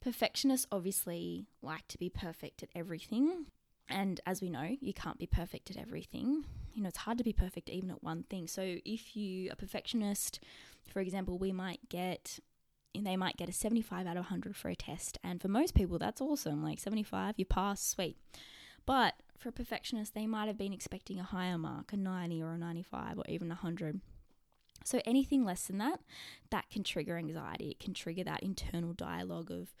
[0.00, 3.46] perfectionists obviously like to be perfect at everything.
[3.88, 6.44] And as we know, you can't be perfect at everything.
[6.74, 8.48] You know, it's hard to be perfect even at one thing.
[8.48, 10.40] So, if you are a perfectionist,
[10.92, 12.40] for example, we might get
[13.04, 15.18] they might get a 75 out of 100 for a test.
[15.22, 16.62] And for most people, that's awesome.
[16.62, 18.16] Like 75, you pass, sweet.
[18.86, 22.52] But for a perfectionist, they might have been expecting a higher mark, a 90 or
[22.52, 24.00] a 95 or even a 100.
[24.84, 26.00] So anything less than that,
[26.50, 27.70] that can trigger anxiety.
[27.70, 29.74] It can trigger that internal dialogue of,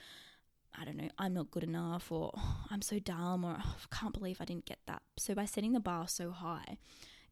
[0.78, 3.96] I don't know, I'm not good enough, or oh, I'm so dumb, or oh, I
[3.96, 5.02] can't believe I didn't get that.
[5.16, 6.78] So by setting the bar so high,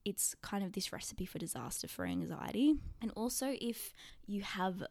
[0.04, 2.74] it's kind of this recipe for disaster for anxiety.
[3.00, 3.92] And also, if
[4.26, 4.84] you have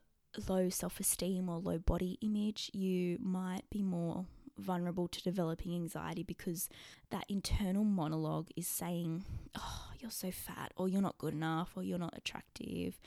[0.47, 4.25] low self esteem or low body image, you might be more
[4.57, 6.69] vulnerable to developing anxiety because
[7.09, 9.25] that internal monologue is saying,
[9.57, 12.99] Oh, you're so fat, or you're not good enough, or you're not attractive.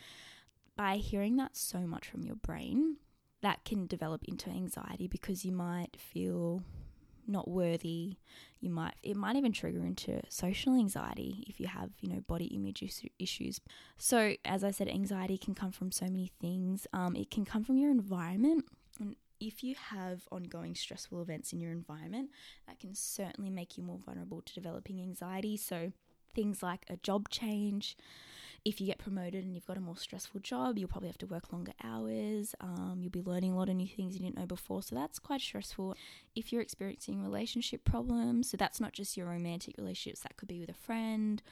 [0.77, 2.97] By hearing that so much from your brain,
[3.43, 6.63] that can develop into anxiety because you might feel
[7.29, 8.17] not worthy.
[8.61, 12.47] You might it might even trigger into social anxiety if you have you know body
[12.47, 12.83] image
[13.19, 13.61] issues.
[13.99, 16.87] So as i said anxiety can come from so many things.
[16.93, 18.65] Um, it can come from your environment
[19.41, 22.31] if you have ongoing stressful events in your environment,
[22.67, 25.57] that can certainly make you more vulnerable to developing anxiety.
[25.57, 25.93] So,
[26.35, 27.97] things like a job change,
[28.65, 31.27] if you get promoted and you've got a more stressful job, you'll probably have to
[31.27, 32.55] work longer hours.
[32.61, 34.83] Um, you'll be learning a lot of new things you didn't know before.
[34.83, 35.97] So that's quite stressful.
[36.35, 40.61] If you're experiencing relationship problems, so that's not just your romantic relationships, that could be
[40.61, 41.43] with a friend,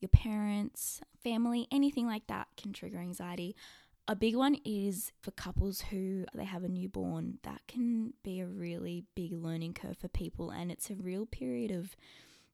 [0.00, 3.56] your parents, family, anything like that can trigger anxiety.
[4.10, 7.40] A big one is for couples who they have a newborn.
[7.42, 11.70] That can be a really big learning curve for people, and it's a real period
[11.70, 11.94] of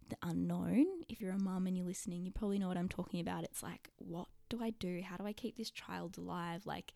[0.08, 0.84] the unknown.
[1.08, 3.44] If you're a mum and you're listening, you probably know what I'm talking about.
[3.44, 5.00] It's like, what do I do?
[5.04, 6.66] How do I keep this child alive?
[6.66, 6.92] Like,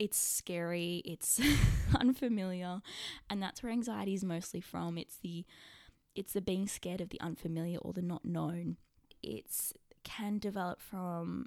[0.00, 1.40] it's scary, it's
[1.94, 2.82] unfamiliar,
[3.30, 4.98] and that's where anxiety is mostly from.
[4.98, 5.44] It's the
[6.16, 8.78] it's the being scared of the unfamiliar or the not known.
[9.22, 11.46] It's can develop from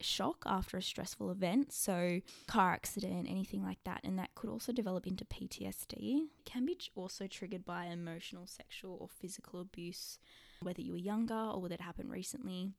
[0.00, 4.72] shock after a stressful event, so car accident, anything like that, and that could also
[4.72, 6.26] develop into PTSD.
[6.38, 10.18] It can be also triggered by emotional, sexual, or physical abuse,
[10.60, 12.72] whether you were younger or whether it happened recently.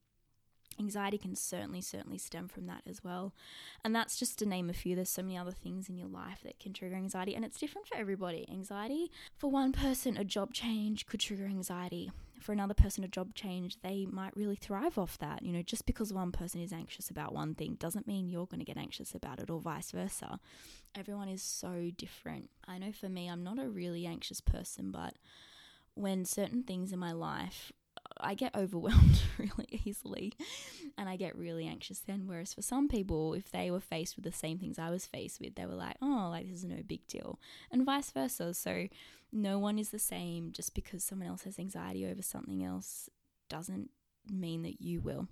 [0.79, 3.33] Anxiety can certainly, certainly stem from that as well.
[3.83, 4.95] And that's just to name a few.
[4.95, 7.87] There's so many other things in your life that can trigger anxiety, and it's different
[7.87, 8.47] for everybody.
[8.51, 12.11] Anxiety, for one person, a job change could trigger anxiety.
[12.39, 15.43] For another person, a job change, they might really thrive off that.
[15.43, 18.59] You know, just because one person is anxious about one thing doesn't mean you're going
[18.59, 20.39] to get anxious about it, or vice versa.
[20.95, 22.49] Everyone is so different.
[22.67, 25.15] I know for me, I'm not a really anxious person, but
[25.95, 27.71] when certain things in my life
[28.19, 30.33] I get overwhelmed really easily
[30.97, 32.23] and I get really anxious then.
[32.27, 35.39] Whereas for some people, if they were faced with the same things I was faced
[35.39, 37.39] with, they were like, oh, like this is no big deal,
[37.71, 38.53] and vice versa.
[38.53, 38.87] So
[39.31, 43.09] no one is the same just because someone else has anxiety over something else
[43.49, 43.89] doesn't
[44.29, 45.27] mean that you will.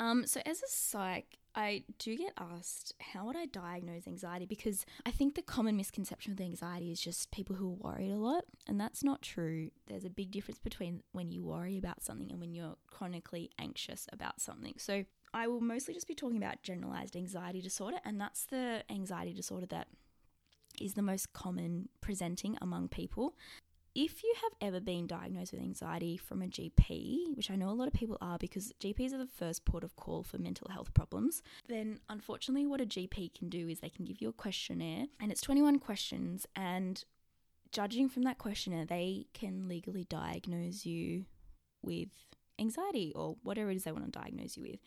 [0.00, 4.86] Um, so as a psych, I do get asked how would I diagnose anxiety because
[5.04, 8.44] I think the common misconception with anxiety is just people who are worried a lot,
[8.68, 9.72] and that's not true.
[9.88, 14.06] There's a big difference between when you worry about something and when you're chronically anxious
[14.12, 14.74] about something.
[14.76, 19.34] So I will mostly just be talking about generalized anxiety disorder, and that's the anxiety
[19.34, 19.88] disorder that
[20.80, 23.34] is the most common presenting among people
[23.94, 27.72] if you have ever been diagnosed with anxiety from a GP, which I know a
[27.72, 30.92] lot of people are because GPs are the first port of call for mental health
[30.94, 35.06] problems, then unfortunately, what a GP can do is they can give you a questionnaire
[35.20, 36.46] and it's 21 questions.
[36.54, 37.02] And
[37.72, 41.24] judging from that questionnaire, they can legally diagnose you
[41.82, 42.08] with
[42.58, 44.80] anxiety or whatever it is they want to diagnose you with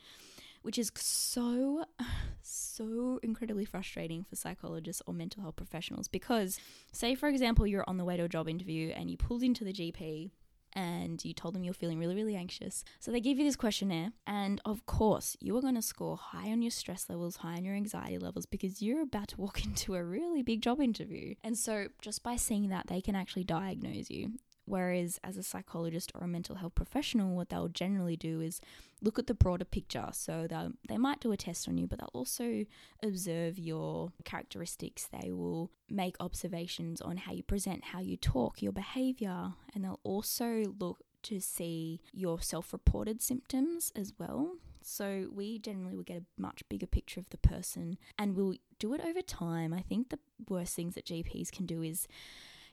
[0.62, 1.86] which is so,
[2.41, 6.08] so incredibly frustrating for psychologists or mental health professionals.
[6.08, 6.60] Because,
[6.91, 9.63] say, for example, you're on the way to a job interview and you pulled into
[9.63, 10.32] the GP
[10.74, 12.84] and you told them you're feeling really, really anxious.
[13.00, 16.50] So they give you this questionnaire, and of course, you are going to score high
[16.52, 19.95] on your stress levels, high on your anxiety levels, because you're about to walk into
[19.95, 21.36] a really big job interview.
[21.43, 24.34] And so, just by seeing that, they can actually diagnose you.
[24.72, 28.62] Whereas, as a psychologist or a mental health professional, what they'll generally do is
[29.02, 30.08] look at the broader picture.
[30.14, 30.48] So
[30.88, 32.64] they might do a test on you, but they'll also
[33.04, 35.10] observe your characteristics.
[35.12, 40.00] They will make observations on how you present, how you talk, your behavior, and they'll
[40.04, 44.54] also look to see your self reported symptoms as well.
[44.82, 48.94] So we generally will get a much bigger picture of the person and we'll do
[48.94, 49.74] it over time.
[49.74, 52.08] I think the worst things that GPs can do is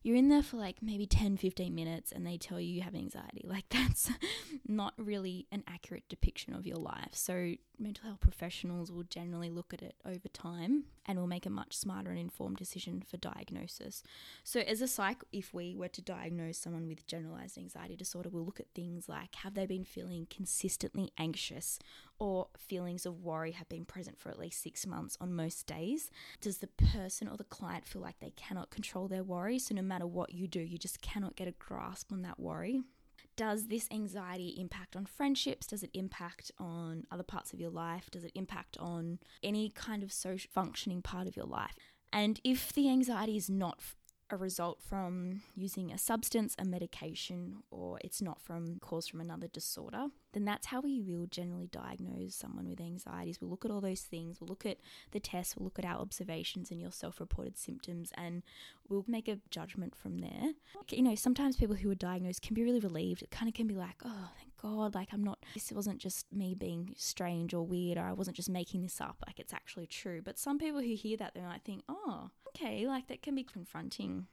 [0.02, 2.94] you're in there for like maybe 10, 15 minutes and they tell you you have
[2.94, 3.44] anxiety.
[3.48, 4.10] Like, that's
[4.66, 7.12] not really an accurate depiction of your life.
[7.12, 11.50] So, mental health professionals will generally look at it over time and will make a
[11.50, 14.02] much smarter and informed decision for diagnosis.
[14.44, 18.44] So, as a psych, if we were to diagnose someone with generalized anxiety disorder, we'll
[18.44, 21.78] look at things like have they been feeling consistently anxious
[22.18, 26.10] or feelings of worry have been present for at least six months on most days?
[26.40, 29.58] Does the person or the client feel like they cannot control their worry?
[29.58, 32.82] So, no matter what you do, you just cannot get a grasp on that worry.
[33.36, 35.66] Does this anxiety impact on friendships?
[35.66, 38.10] Does it impact on other parts of your life?
[38.10, 41.76] Does it impact on any kind of social functioning part of your life?
[42.12, 43.80] And if the anxiety is not
[44.30, 49.48] a result from using a substance, a medication, or it's not from caused from another
[49.48, 53.40] disorder, then that's how we will generally diagnose someone with anxieties.
[53.40, 54.78] We'll look at all those things, we'll look at
[55.12, 58.42] the tests, we'll look at our observations and your self reported symptoms, and
[58.88, 60.52] we'll make a judgment from there.
[60.90, 63.22] You know, sometimes people who are diagnosed can be really relieved.
[63.22, 66.32] It kind of can be like, oh, thank God, like I'm not, this wasn't just
[66.32, 69.86] me being strange or weird, or I wasn't just making this up, like it's actually
[69.86, 70.20] true.
[70.22, 73.44] But some people who hear that, they might think, oh, okay, like that can be
[73.44, 74.26] confronting.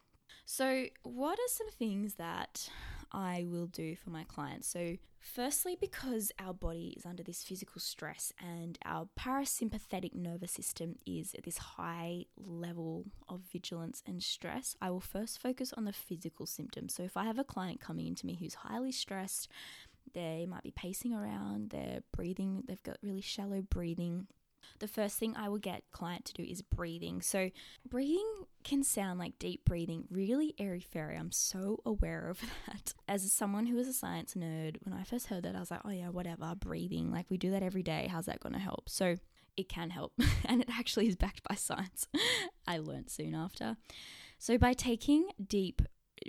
[0.45, 2.69] So, what are some things that
[3.11, 4.67] I will do for my clients?
[4.67, 10.95] So, firstly, because our body is under this physical stress and our parasympathetic nervous system
[11.05, 15.93] is at this high level of vigilance and stress, I will first focus on the
[15.93, 16.93] physical symptoms.
[16.93, 19.49] So, if I have a client coming into me who's highly stressed,
[20.15, 24.25] they might be pacing around, they're breathing, they've got really shallow breathing
[24.79, 27.21] the first thing I will get client to do is breathing.
[27.21, 27.49] So
[27.87, 28.27] breathing
[28.63, 31.17] can sound like deep breathing, really airy fairy.
[31.17, 32.93] I'm so aware of that.
[33.07, 35.81] As someone who is a science nerd, when I first heard that, I was like,
[35.85, 37.11] oh yeah, whatever, breathing.
[37.11, 38.07] Like we do that every day.
[38.11, 38.89] How's that going to help?
[38.89, 39.15] So
[39.57, 40.13] it can help.
[40.45, 42.07] and it actually is backed by science.
[42.67, 43.77] I learned soon after.
[44.37, 45.81] So, by taking deep,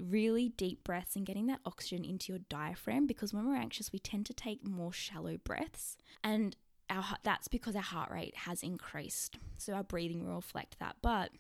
[0.03, 3.99] really deep breaths and getting that oxygen into your diaphragm, because when we're anxious, we
[3.99, 5.97] tend to take more shallow breaths.
[6.23, 6.57] And
[6.89, 9.39] our, that's because our heart rate has increased.
[9.59, 10.97] So, our breathing will reflect that.
[11.03, 11.31] But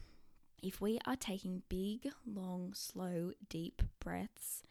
[0.62, 4.62] if we are taking big, long, slow, deep breaths,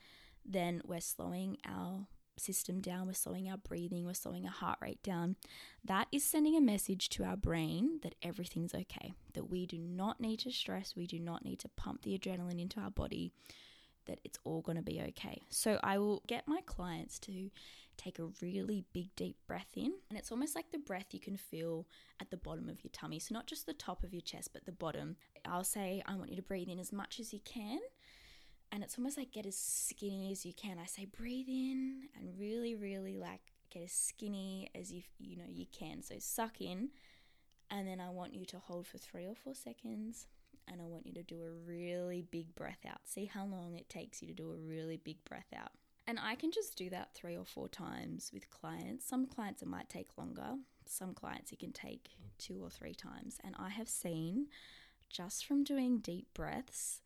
[0.45, 2.07] then we're slowing our
[2.37, 5.35] system down, we're slowing our breathing, we're slowing our heart rate down.
[5.83, 10.19] That is sending a message to our brain that everything's okay, that we do not
[10.19, 13.31] need to stress, we do not need to pump the adrenaline into our body,
[14.05, 15.41] that it's all going to be okay.
[15.49, 17.49] So I will get my clients to
[17.97, 21.37] take a really big deep breath in and it's almost like the breath you can
[21.37, 21.87] feel
[22.19, 24.65] at the bottom of your tummy so not just the top of your chest but
[24.65, 27.79] the bottom i'll say i want you to breathe in as much as you can
[28.71, 30.77] and it's almost like get as skinny as you can.
[30.79, 33.39] I say breathe in and really, really like
[33.71, 36.01] get as skinny as you you know you can.
[36.01, 36.89] So suck in,
[37.69, 40.27] and then I want you to hold for three or four seconds,
[40.67, 42.99] and I want you to do a really big breath out.
[43.05, 45.71] See how long it takes you to do a really big breath out.
[46.07, 49.07] And I can just do that three or four times with clients.
[49.07, 50.55] Some clients it might take longer.
[50.85, 53.39] Some clients it can take two or three times.
[53.43, 54.47] And I have seen
[55.09, 57.01] just from doing deep breaths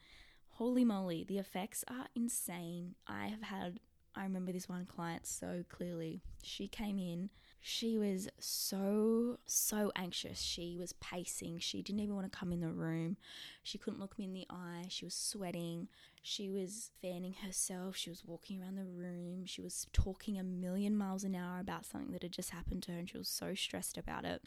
[0.59, 2.93] holy moly, the effects are insane.
[3.07, 3.79] I have had,
[4.13, 6.21] I remember this one client so clearly.
[6.43, 7.29] She came in,
[7.61, 10.39] she was so, so anxious.
[10.39, 11.59] She was pacing.
[11.59, 13.17] She didn't even want to come in the room.
[13.63, 14.85] She couldn't look me in the eye.
[14.87, 15.89] She was sweating.
[16.21, 17.95] She was fanning herself.
[17.95, 19.45] She was walking around the room.
[19.45, 22.91] She was talking a million miles an hour about something that had just happened to
[22.93, 24.41] her, and she was so stressed about it.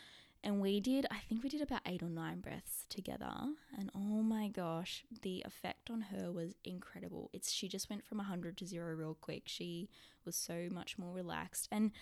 [0.44, 3.32] And we did, I think we did about eight or nine breaths together.
[3.78, 7.30] And oh my gosh, the effect on her was incredible.
[7.32, 9.44] It's she just went from 100 to zero real quick.
[9.46, 9.88] She
[10.24, 11.68] was so much more relaxed.
[11.70, 11.92] And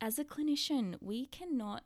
[0.00, 1.84] as a clinician, we cannot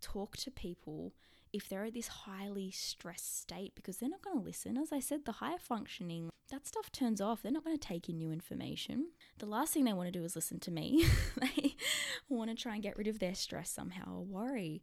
[0.00, 1.12] talk to people
[1.52, 4.76] if they're at this highly stressed state because they're not going to listen.
[4.76, 7.42] As I said, the higher functioning, that stuff turns off.
[7.42, 9.08] They're not going to take in new information.
[9.38, 11.06] The last thing they want to do is listen to me.
[11.40, 11.76] they
[12.28, 14.82] want to try and get rid of their stress somehow or worry.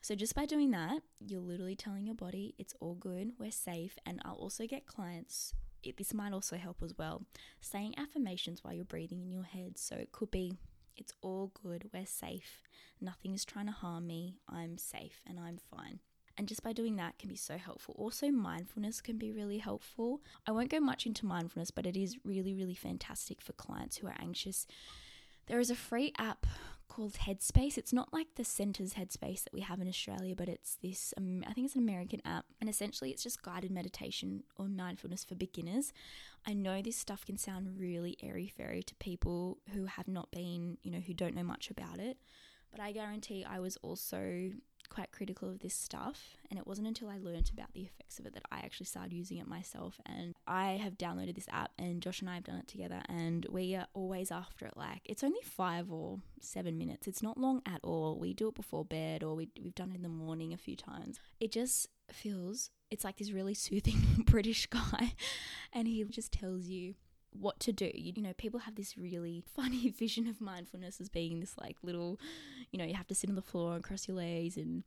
[0.00, 3.96] So, just by doing that, you're literally telling your body it's all good, we're safe.
[4.04, 7.22] And I'll also get clients, it, this might also help as well,
[7.60, 9.78] saying affirmations while you're breathing in your head.
[9.78, 10.58] So, it could be,
[10.96, 12.62] it's all good, we're safe,
[13.00, 16.00] nothing is trying to harm me, I'm safe, and I'm fine.
[16.38, 17.94] And just by doing that can be so helpful.
[17.98, 20.22] Also, mindfulness can be really helpful.
[20.46, 24.06] I won't go much into mindfulness, but it is really, really fantastic for clients who
[24.06, 24.66] are anxious.
[25.46, 26.46] There is a free app
[26.92, 27.78] called Headspace.
[27.78, 31.42] It's not like the Centers Headspace that we have in Australia, but it's this, um,
[31.48, 32.44] I think it's an American app.
[32.60, 35.94] And essentially, it's just guided meditation or mindfulness for beginners.
[36.46, 40.76] I know this stuff can sound really airy fairy to people who have not been,
[40.82, 42.18] you know, who don't know much about it.
[42.70, 44.50] But I guarantee I was also
[44.92, 46.36] quite critical of this stuff.
[46.50, 49.12] And it wasn't until I learned about the effects of it that I actually started
[49.12, 50.00] using it myself.
[50.04, 53.00] And I have downloaded this app, and Josh and I have done it together.
[53.08, 54.76] And we are always after it.
[54.76, 57.06] Like, it's only five or seven minutes.
[57.06, 58.18] It's not long at all.
[58.18, 60.76] We do it before bed, or we, we've done it in the morning a few
[60.76, 61.18] times.
[61.40, 65.14] It just feels, it's like this really soothing British guy.
[65.74, 66.96] And he just tells you
[67.32, 67.90] what to do.
[67.94, 71.76] You, you, know, people have this really funny vision of mindfulness as being this like
[71.82, 72.18] little,
[72.72, 74.82] you know, you have to sit on the floor and cross your legs and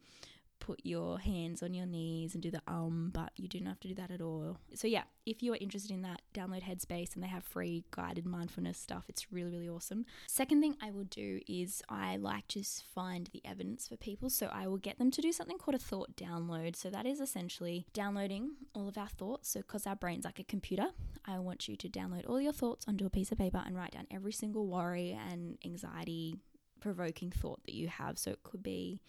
[0.59, 3.87] put your hands on your knees and do the um, but you don't have to
[3.87, 4.57] do that at all.
[4.73, 8.25] So yeah, if you are interested in that, download Headspace and they have free guided
[8.25, 9.05] mindfulness stuff.
[9.07, 10.05] It's really really awesome.
[10.27, 14.49] Second thing I will do is I like to find the evidence for people, so
[14.51, 16.75] I will get them to do something called a thought download.
[16.75, 19.49] So that is essentially downloading all of our thoughts.
[19.49, 20.87] So because our brain's like a computer,
[21.25, 23.91] I want you to download all your thoughts onto a piece of paper and write
[23.91, 26.37] down every single worry and anxiety
[26.79, 28.17] provoking thought that you have.
[28.17, 28.99] So it could be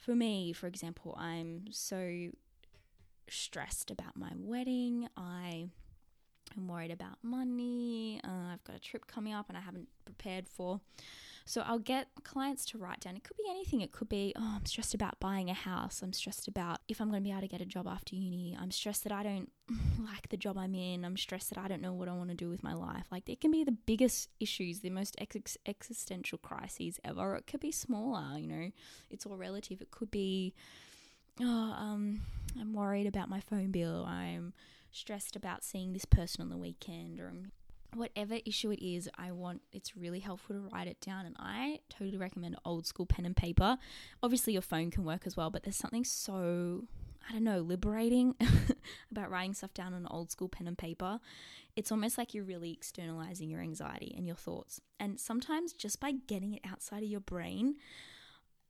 [0.00, 2.30] for me, for example, I'm so
[3.28, 5.08] stressed about my wedding.
[5.16, 5.68] I
[6.56, 8.18] am worried about money.
[8.24, 10.80] Uh, I've got a trip coming up and I haven't prepared for.
[11.44, 13.16] So I'll get clients to write down.
[13.16, 13.80] It could be anything.
[13.80, 16.00] It could be, oh, I'm stressed about buying a house.
[16.02, 18.56] I'm stressed about if I'm going to be able to get a job after uni.
[18.60, 19.50] I'm stressed that I don't
[19.98, 21.04] like the job I'm in.
[21.04, 23.06] I'm stressed that I don't know what I want to do with my life.
[23.10, 27.34] Like it can be the biggest issues, the most ex- existential crises ever.
[27.36, 28.70] It could be smaller, you know.
[29.10, 29.80] It's all relative.
[29.80, 30.54] It could be,
[31.40, 32.22] oh, um,
[32.60, 34.04] I'm worried about my phone bill.
[34.06, 34.52] I'm
[34.92, 37.52] stressed about seeing this person on the weekend or I'm
[37.94, 41.26] whatever issue it is, I want it's really helpful to write it down.
[41.26, 43.78] And I totally recommend old school pen and paper.
[44.22, 46.84] Obviously, your phone can work as well, but there's something so,
[47.28, 48.34] I don't know, liberating
[49.10, 51.20] about writing stuff down on old school pen and paper.
[51.76, 54.80] It's almost like you're really externalizing your anxiety and your thoughts.
[54.98, 57.76] And sometimes just by getting it outside of your brain,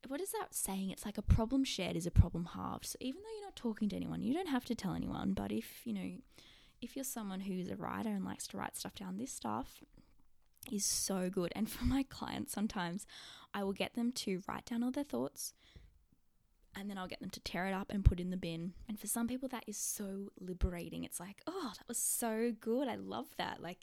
[0.07, 0.89] what is that saying?
[0.89, 2.85] It's like a problem shared is a problem halved.
[2.85, 5.33] So even though you're not talking to anyone, you don't have to tell anyone.
[5.33, 6.11] But if, you know,
[6.81, 9.83] if you're someone who's a writer and likes to write stuff down, this stuff
[10.71, 11.51] is so good.
[11.55, 13.05] And for my clients, sometimes
[13.53, 15.53] I will get them to write down all their thoughts
[16.75, 18.73] and then I'll get them to tear it up and put in the bin.
[18.87, 21.03] And for some people, that is so liberating.
[21.03, 22.87] It's like, oh, that was so good.
[22.87, 23.61] I love that.
[23.61, 23.79] Like,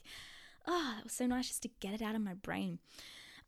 [0.67, 2.79] oh, that was so nice just to get it out of my brain.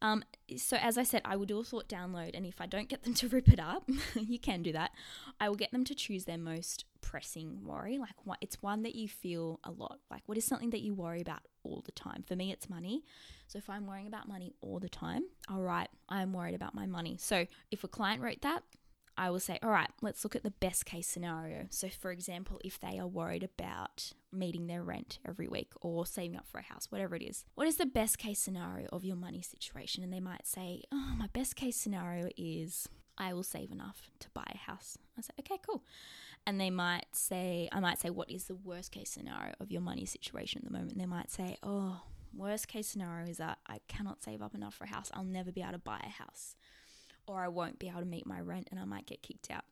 [0.03, 0.25] Um,
[0.57, 3.03] so as I said, I will do a thought download, and if I don't get
[3.03, 4.93] them to rip it up, you can do that.
[5.39, 7.99] I will get them to choose their most pressing worry.
[7.99, 9.99] Like what it's one that you feel a lot.
[10.11, 12.25] Like what is something that you worry about all the time?
[12.27, 13.05] For me, it's money.
[13.47, 16.75] So if I'm worrying about money all the time, all right, I am worried about
[16.75, 17.17] my money.
[17.19, 18.63] So if a client wrote that,
[19.17, 21.67] I will say, all right, let's look at the best case scenario.
[21.69, 26.37] So, for example, if they are worried about meeting their rent every week or saving
[26.37, 29.17] up for a house, whatever it is, what is the best case scenario of your
[29.17, 30.03] money situation?
[30.03, 34.29] And they might say, oh, my best case scenario is I will save enough to
[34.31, 34.97] buy a house.
[35.19, 35.85] I say, okay, cool.
[36.47, 39.83] And they might say, I might say, what is the worst case scenario of your
[39.83, 40.93] money situation at the moment?
[40.93, 42.01] And they might say, oh,
[42.35, 45.11] worst case scenario is that I cannot save up enough for a house.
[45.13, 46.57] I'll never be able to buy a house
[47.27, 49.65] or I won't be able to meet my rent and I might get kicked out.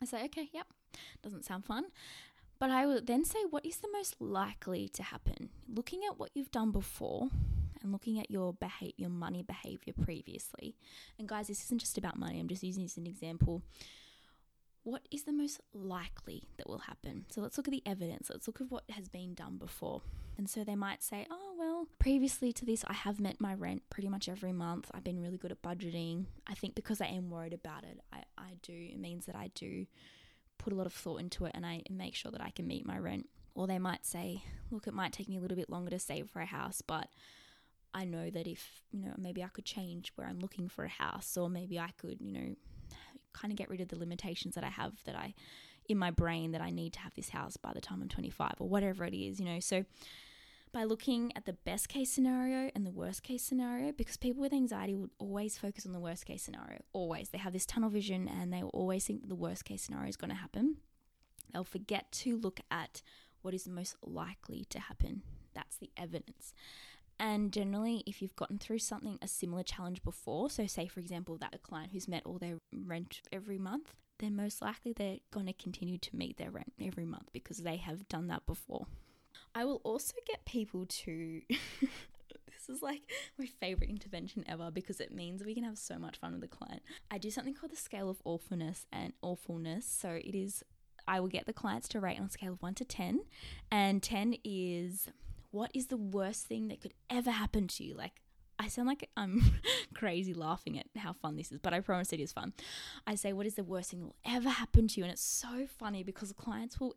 [0.00, 0.66] I say, okay, yep,
[1.22, 1.84] doesn't sound fun.
[2.58, 5.50] But I would then say, what is the most likely to happen?
[5.68, 7.28] Looking at what you've done before
[7.82, 10.74] and looking at your behavior, your money behavior previously.
[11.18, 12.40] And guys, this isn't just about money.
[12.40, 13.62] I'm just using this as an example
[14.86, 17.26] what is the most likely that will happen?
[17.28, 18.30] So let's look at the evidence.
[18.30, 20.00] Let's look at what has been done before.
[20.38, 23.82] And so they might say, oh, well, previously to this, I have met my rent
[23.90, 24.88] pretty much every month.
[24.94, 26.26] I've been really good at budgeting.
[26.46, 29.50] I think because I am worried about it, I, I do, it means that I
[29.56, 29.86] do
[30.58, 32.86] put a lot of thought into it and I make sure that I can meet
[32.86, 33.28] my rent.
[33.54, 36.28] Or they might say, look, it might take me a little bit longer to save
[36.28, 37.08] for a house, but
[37.94, 40.90] I know that if, you know, maybe I could change where I'm looking for a
[40.90, 42.54] house, or maybe I could, you know,
[43.32, 45.34] kind of get rid of the limitations that I have that I
[45.88, 48.54] in my brain that I need to have this house by the time I'm 25
[48.58, 49.60] or whatever it is, you know.
[49.60, 49.84] So
[50.72, 54.52] by looking at the best case scenario and the worst case scenario, because people with
[54.52, 56.80] anxiety will always focus on the worst case scenario.
[56.92, 57.30] Always.
[57.30, 60.08] They have this tunnel vision and they will always think that the worst case scenario
[60.08, 60.76] is going to happen.
[61.52, 63.02] They'll forget to look at
[63.42, 65.22] what is most likely to happen.
[65.54, 66.52] That's the evidence.
[67.18, 71.38] And generally, if you've gotten through something, a similar challenge before, so say for example
[71.38, 75.46] that a client who's met all their rent every month, then most likely they're going
[75.46, 78.86] to continue to meet their rent every month because they have done that before.
[79.56, 81.40] I will also get people to.
[81.48, 83.00] this is like
[83.38, 86.46] my favorite intervention ever because it means we can have so much fun with the
[86.46, 86.82] client.
[87.10, 89.86] I do something called the scale of awfulness and awfulness.
[89.86, 90.62] So it is,
[91.08, 93.20] I will get the clients to rate on a scale of 1 to 10,
[93.72, 95.08] and 10 is
[95.52, 97.94] what is the worst thing that could ever happen to you?
[97.94, 98.20] Like,
[98.58, 99.42] I sound like I'm
[99.94, 102.52] crazy laughing at how fun this is, but I promise it is fun.
[103.06, 105.04] I say, What is the worst thing that will ever happen to you?
[105.04, 106.96] And it's so funny because clients will,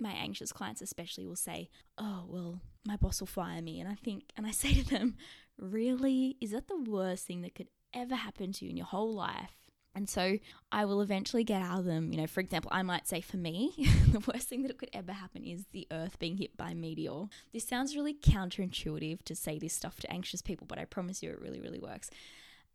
[0.00, 3.80] my anxious clients especially, will say, Oh, well, my boss will fire me.
[3.80, 5.16] And I think, and I say to them,
[5.58, 6.36] Really?
[6.40, 9.56] Is that the worst thing that could ever happen to you in your whole life?
[9.94, 10.38] And so
[10.70, 12.12] I will eventually get out of them.
[12.12, 13.72] You know, for example, I might say for me,
[14.12, 17.24] the worst thing that could ever happen is the earth being hit by a meteor.
[17.52, 21.30] This sounds really counterintuitive to say this stuff to anxious people, but I promise you
[21.30, 22.08] it really, really works.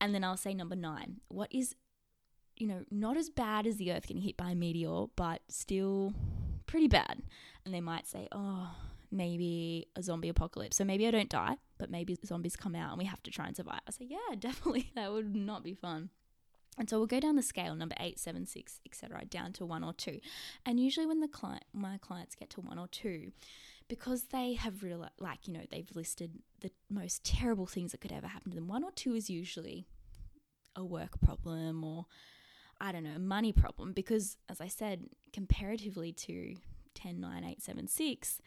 [0.01, 1.73] And then I'll say number nine, what is,
[2.57, 6.13] you know, not as bad as the earth getting hit by a meteor, but still
[6.75, 7.21] pretty bad.
[7.63, 8.69] And they might say, oh,
[9.09, 10.75] maybe a zombie apocalypse.
[10.75, 13.47] So maybe I don't die, but maybe zombies come out and we have to try
[13.47, 13.79] and survive.
[13.87, 14.91] I say, yeah, definitely.
[14.93, 16.09] That would not be fun.
[16.77, 19.85] And so we'll go down the scale, number eight, seven, six, etc., down to one
[19.85, 20.19] or two.
[20.65, 23.31] And usually when the client, my clients get to one or two,
[23.87, 28.11] because they have really, like, you know, they've listed the most terrible things that could
[28.11, 28.67] ever happen to them.
[28.67, 29.87] One or two is usually
[30.75, 32.07] a work problem or,
[32.79, 33.93] I don't know, money problem.
[33.93, 36.55] Because, as I said, comparatively to
[36.95, 38.41] 10, 9, 8, 7, 6,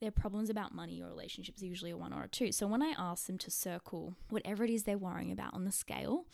[0.00, 2.52] their problems about money or relationships are usually a one or a two.
[2.52, 5.72] So when I ask them to circle whatever it is they're worrying about on the
[5.72, 6.24] scale,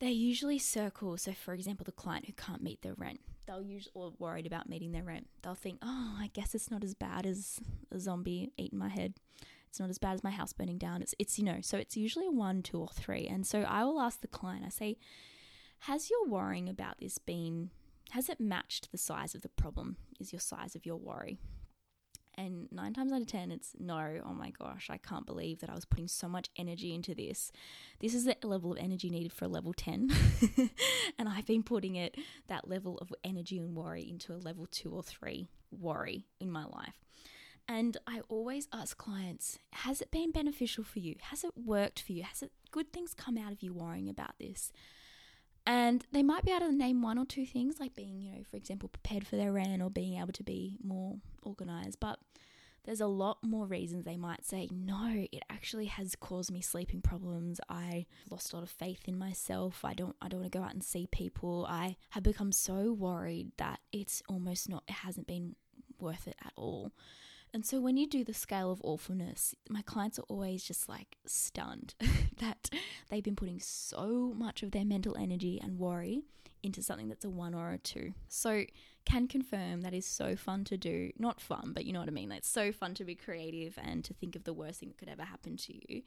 [0.00, 1.16] they usually circle.
[1.18, 4.68] So, for example, the client who can't meet their rent, they'll usually or worried about
[4.68, 5.28] meeting their rent.
[5.42, 7.60] They'll think, oh, I guess it's not as bad as
[7.90, 9.14] a zombie eating my head.
[9.68, 11.02] It's not as bad as my house burning down.
[11.02, 13.26] It's it's you know, so it's usually a one, two, or three.
[13.26, 14.64] And so I will ask the client.
[14.66, 14.96] I say,
[15.82, 17.70] has your worrying about this been
[18.10, 19.96] has it matched the size of the problem?
[20.20, 21.38] Is your size of your worry?
[22.34, 25.70] And nine times out of 10, it's no, oh my gosh, I can't believe that
[25.70, 27.50] I was putting so much energy into this.
[28.00, 30.10] This is the level of energy needed for a level 10.
[31.18, 32.16] and I've been putting it,
[32.48, 36.64] that level of energy and worry, into a level two or three worry in my
[36.64, 37.00] life.
[37.66, 41.16] And I always ask clients, has it been beneficial for you?
[41.30, 42.24] Has it worked for you?
[42.24, 44.70] Has it good things come out of you worrying about this?
[45.66, 48.42] And they might be able to name one or two things, like being, you know,
[48.50, 52.00] for example, prepared for their rent or being able to be more organized.
[52.00, 52.18] But
[52.84, 57.00] there's a lot more reasons they might say, no, it actually has caused me sleeping
[57.00, 57.60] problems.
[57.68, 59.84] I lost a lot of faith in myself.
[59.84, 61.66] I don't I don't want to go out and see people.
[61.68, 65.54] I have become so worried that it's almost not it hasn't been
[66.00, 66.90] worth it at all.
[67.54, 71.16] And so when you do the scale of awfulness, my clients are always just like
[71.26, 71.94] stunned
[72.38, 72.70] that
[73.10, 76.22] they've been putting so much of their mental energy and worry
[76.62, 78.14] into something that's a one or a two.
[78.28, 78.64] So
[79.04, 81.10] can confirm that is so fun to do.
[81.18, 82.32] Not fun, but you know what I mean.
[82.32, 85.08] It's so fun to be creative and to think of the worst thing that could
[85.08, 86.02] ever happen to you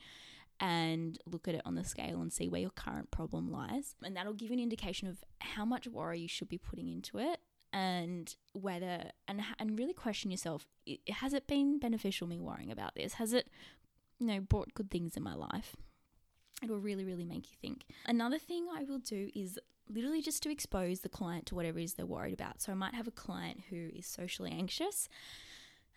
[0.59, 3.95] and look at it on the scale and see where your current problem lies.
[4.03, 7.19] And that'll give you an indication of how much worry you should be putting into
[7.19, 7.39] it
[7.75, 10.65] and whether and and really question yourself
[11.09, 13.49] has it been beneficial me worrying about this has it
[14.17, 15.75] you know brought good things in my life
[16.63, 19.59] it will really really make you think another thing i will do is
[19.89, 22.61] literally just to expose the client to whatever it is they're worried about.
[22.61, 25.07] So I might have a client who is socially anxious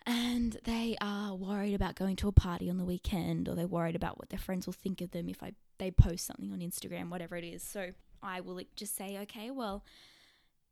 [0.05, 3.95] and they are worried about going to a party on the weekend or they're worried
[3.95, 7.09] about what their friends will think of them if I they post something on Instagram,
[7.09, 7.63] whatever it is.
[7.63, 9.83] So I will just say, okay, well,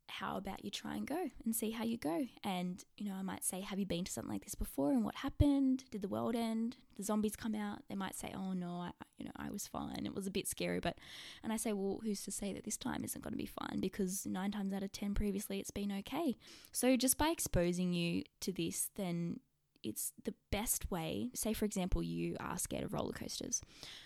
[0.10, 2.26] how about you try and go and see how you go?
[2.44, 5.04] And, you know, I might say, have you been to something like this before and
[5.04, 5.86] what happened?
[5.92, 6.78] Did the world end?
[6.96, 7.80] The zombies come out?
[7.90, 10.06] They might say, oh no, I, you know, I was fine.
[10.06, 10.98] It was a bit scary, but,
[11.44, 13.80] and I say, well, who's to say that this time isn't going to be fine?
[13.80, 16.38] Because nine times out of 10 previously it's been okay.
[16.72, 19.40] So just by exposing you to this, then
[19.88, 21.30] it's the best way.
[21.34, 23.62] Say, for example, you are scared of roller coasters.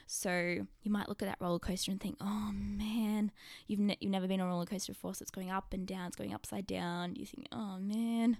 [0.07, 3.32] So you might look at that roller coaster and think, oh man,
[3.67, 5.88] you've, ne- you've never been on a roller coaster before, so it's going up and
[5.88, 7.15] down, it's going upside down.
[7.15, 8.38] You think, oh man,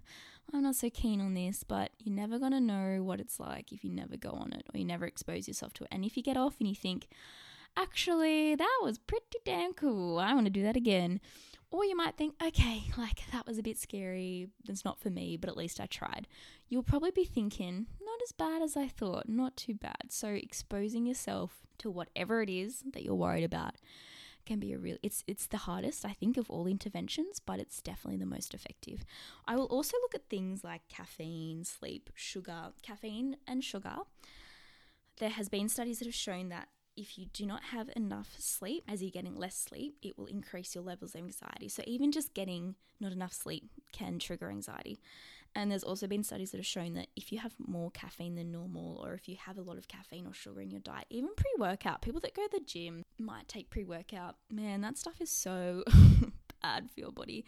[0.54, 3.72] I'm not so keen on this, but you're never going to know what it's like
[3.72, 5.90] if you never go on it or you never expose yourself to it.
[5.92, 7.08] And if you get off and you think,
[7.78, 11.22] actually, that was pretty damn cool, I want to do that again
[11.72, 14.50] or you might think, okay, like that was a bit scary.
[14.68, 16.28] It's not for me, but at least I tried.
[16.70, 20.10] You'll probably be thinking, not as bad as I thought, not too bad.
[20.10, 23.76] So exposing yourself to whatever it is that you're worried about
[24.46, 27.82] can be a real it's it's the hardest I think of all interventions, but it's
[27.82, 29.06] definitely the most effective.
[29.48, 33.98] I will also look at things like caffeine, sleep, sugar, caffeine and sugar.
[35.20, 36.70] There has been studies that have shown that
[37.02, 40.76] if you do not have enough sleep, as you're getting less sleep, it will increase
[40.76, 41.68] your levels of anxiety.
[41.68, 45.00] So, even just getting not enough sleep can trigger anxiety.
[45.54, 48.52] And there's also been studies that have shown that if you have more caffeine than
[48.52, 51.32] normal, or if you have a lot of caffeine or sugar in your diet, even
[51.36, 54.36] pre workout, people that go to the gym might take pre workout.
[54.50, 55.84] Man, that stuff is so
[56.62, 57.44] bad for your body.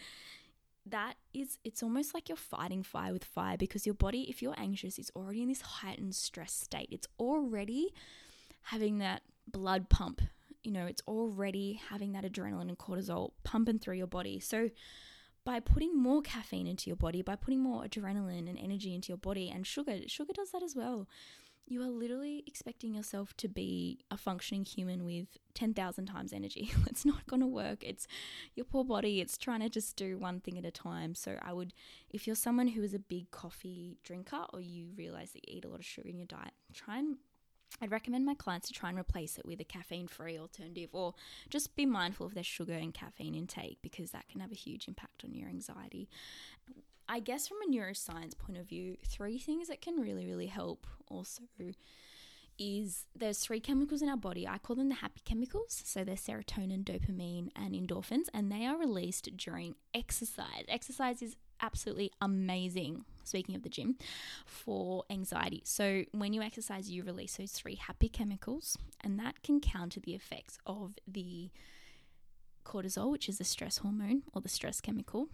[0.85, 4.59] That is, it's almost like you're fighting fire with fire because your body, if you're
[4.59, 6.89] anxious, is already in this heightened stress state.
[6.91, 7.93] It's already
[8.63, 10.21] having that blood pump.
[10.63, 14.39] You know, it's already having that adrenaline and cortisol pumping through your body.
[14.39, 14.69] So,
[15.45, 19.17] by putting more caffeine into your body, by putting more adrenaline and energy into your
[19.17, 21.07] body, and sugar, sugar does that as well.
[21.65, 26.71] You are literally expecting yourself to be a functioning human with 10,000 times energy.
[26.87, 27.83] it's not going to work.
[27.83, 28.05] It's
[28.55, 31.13] your poor body, it's trying to just do one thing at a time.
[31.13, 31.73] So, I would,
[32.09, 35.65] if you're someone who is a big coffee drinker or you realize that you eat
[35.65, 37.17] a lot of sugar in your diet, try and
[37.81, 41.13] I'd recommend my clients to try and replace it with a caffeine free alternative or
[41.49, 44.87] just be mindful of their sugar and caffeine intake because that can have a huge
[44.87, 46.09] impact on your anxiety.
[47.09, 50.87] I guess from a neuroscience point of view, three things that can really, really help
[51.09, 51.43] also
[52.59, 54.47] is there's three chemicals in our body.
[54.47, 55.81] I call them the happy chemicals.
[55.85, 60.65] So they're serotonin, dopamine, and endorphins, and they are released during exercise.
[60.67, 63.95] Exercise is absolutely amazing, speaking of the gym,
[64.45, 65.61] for anxiety.
[65.65, 70.13] So, when you exercise, you release those three happy chemicals, and that can counter the
[70.13, 71.49] effects of the
[72.65, 75.29] cortisol, which is the stress hormone or the stress chemical.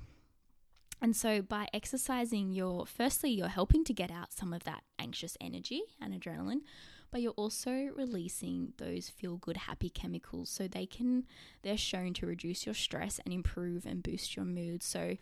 [1.02, 5.36] And so, by exercising, you're firstly, you're helping to get out some of that anxious
[5.42, 6.62] energy and adrenaline,
[7.10, 10.50] but you're also releasing those feel good, happy chemicals.
[10.50, 11.26] So, they can,
[11.64, 14.84] they're shown to reduce your stress and improve and boost your mood.
[14.84, 15.16] So,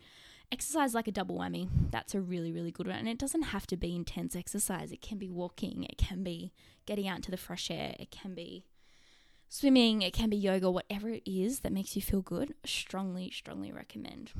[0.50, 1.68] exercise like a double whammy.
[1.90, 2.96] That's a really, really good one.
[2.96, 6.52] And it doesn't have to be intense exercise, it can be walking, it can be
[6.86, 8.64] getting out into the fresh air, it can be
[9.48, 12.54] swimming, it can be yoga, whatever it is that makes you feel good.
[12.64, 14.32] Strongly, strongly recommend.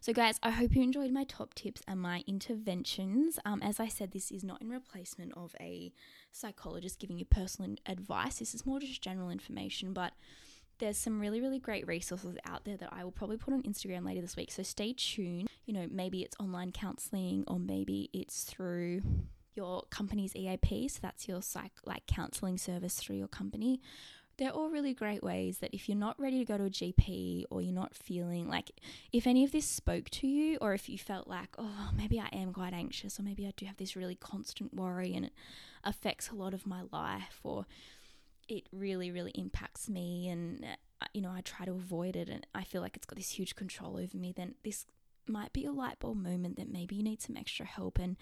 [0.00, 3.40] So, guys, I hope you enjoyed my top tips and my interventions.
[3.44, 5.92] Um, as I said, this is not in replacement of a
[6.30, 8.38] psychologist giving you personal advice.
[8.38, 10.12] This is more just general information, but
[10.78, 14.04] there's some really, really great resources out there that I will probably put on Instagram
[14.04, 14.52] later this week.
[14.52, 15.48] So stay tuned.
[15.64, 19.02] You know, maybe it's online counseling or maybe it's through
[19.54, 20.88] your company's EAP.
[20.88, 23.80] So that's your psych like counseling service through your company.
[24.38, 27.44] they're all really great ways that if you're not ready to go to a GP
[27.50, 28.70] or you're not feeling like
[29.12, 32.28] if any of this spoke to you or if you felt like oh maybe I
[32.32, 35.32] am quite anxious or maybe I do have this really constant worry and it
[35.84, 37.66] affects a lot of my life or
[38.48, 40.64] it really really impacts me and
[41.02, 43.30] uh, you know I try to avoid it and I feel like it's got this
[43.30, 44.86] huge control over me then this
[45.28, 48.16] might be a light bulb moment that maybe you need some extra help and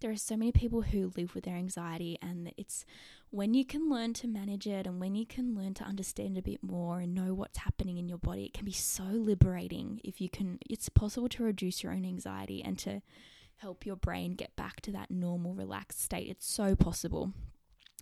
[0.00, 2.84] there are so many people who live with their anxiety, and it's
[3.30, 6.42] when you can learn to manage it and when you can learn to understand a
[6.42, 10.00] bit more and know what's happening in your body, it can be so liberating.
[10.04, 13.00] If you can, it's possible to reduce your own anxiety and to
[13.56, 16.28] help your brain get back to that normal, relaxed state.
[16.28, 17.32] It's so possible.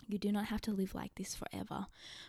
[0.07, 1.87] You do not have to live like this forever,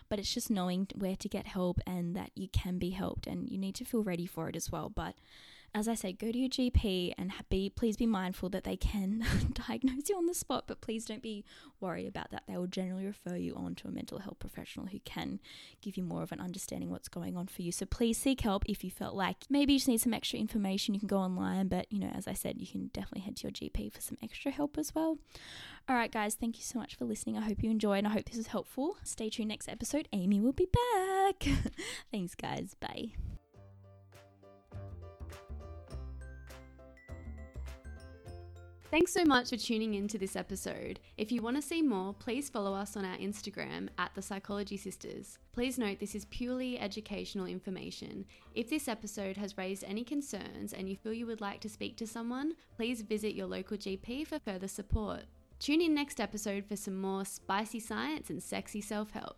[0.09, 3.49] but it's just knowing where to get help and that you can be helped, and
[3.49, 4.89] you need to feel ready for it as well.
[4.89, 5.15] But
[5.77, 9.23] as I say, go to your GP and be please be mindful that they can
[9.67, 11.45] diagnose you on the spot, but please don't be
[11.79, 12.43] worried about that.
[12.47, 15.39] They will generally refer you on to a mental health professional who can
[15.81, 17.71] give you more of an understanding what's going on for you.
[17.71, 20.95] So please seek help if you felt like maybe you just need some extra information.
[20.95, 23.43] You can go online, but you know, as I said, you can definitely head to
[23.43, 25.19] your GP for some extra help as well.
[25.87, 27.37] All right, guys, thank you so much for listening.
[27.37, 28.97] I hope you enjoyed and I hope this is helpful.
[29.03, 30.07] Stay tuned next episode.
[30.11, 31.47] Amy will be back.
[32.11, 32.75] Thanks, guys.
[32.79, 33.36] Bye.
[38.89, 41.01] Thanks so much for tuning in to this episode.
[41.17, 44.77] If you want to see more, please follow us on our Instagram at The Psychology
[44.77, 45.39] Sisters.
[45.51, 48.23] Please note this is purely educational information.
[48.55, 51.97] If this episode has raised any concerns and you feel you would like to speak
[51.97, 55.23] to someone, please visit your local GP for further support.
[55.59, 59.35] Tune in next episode for some more spicy science and sexy self help.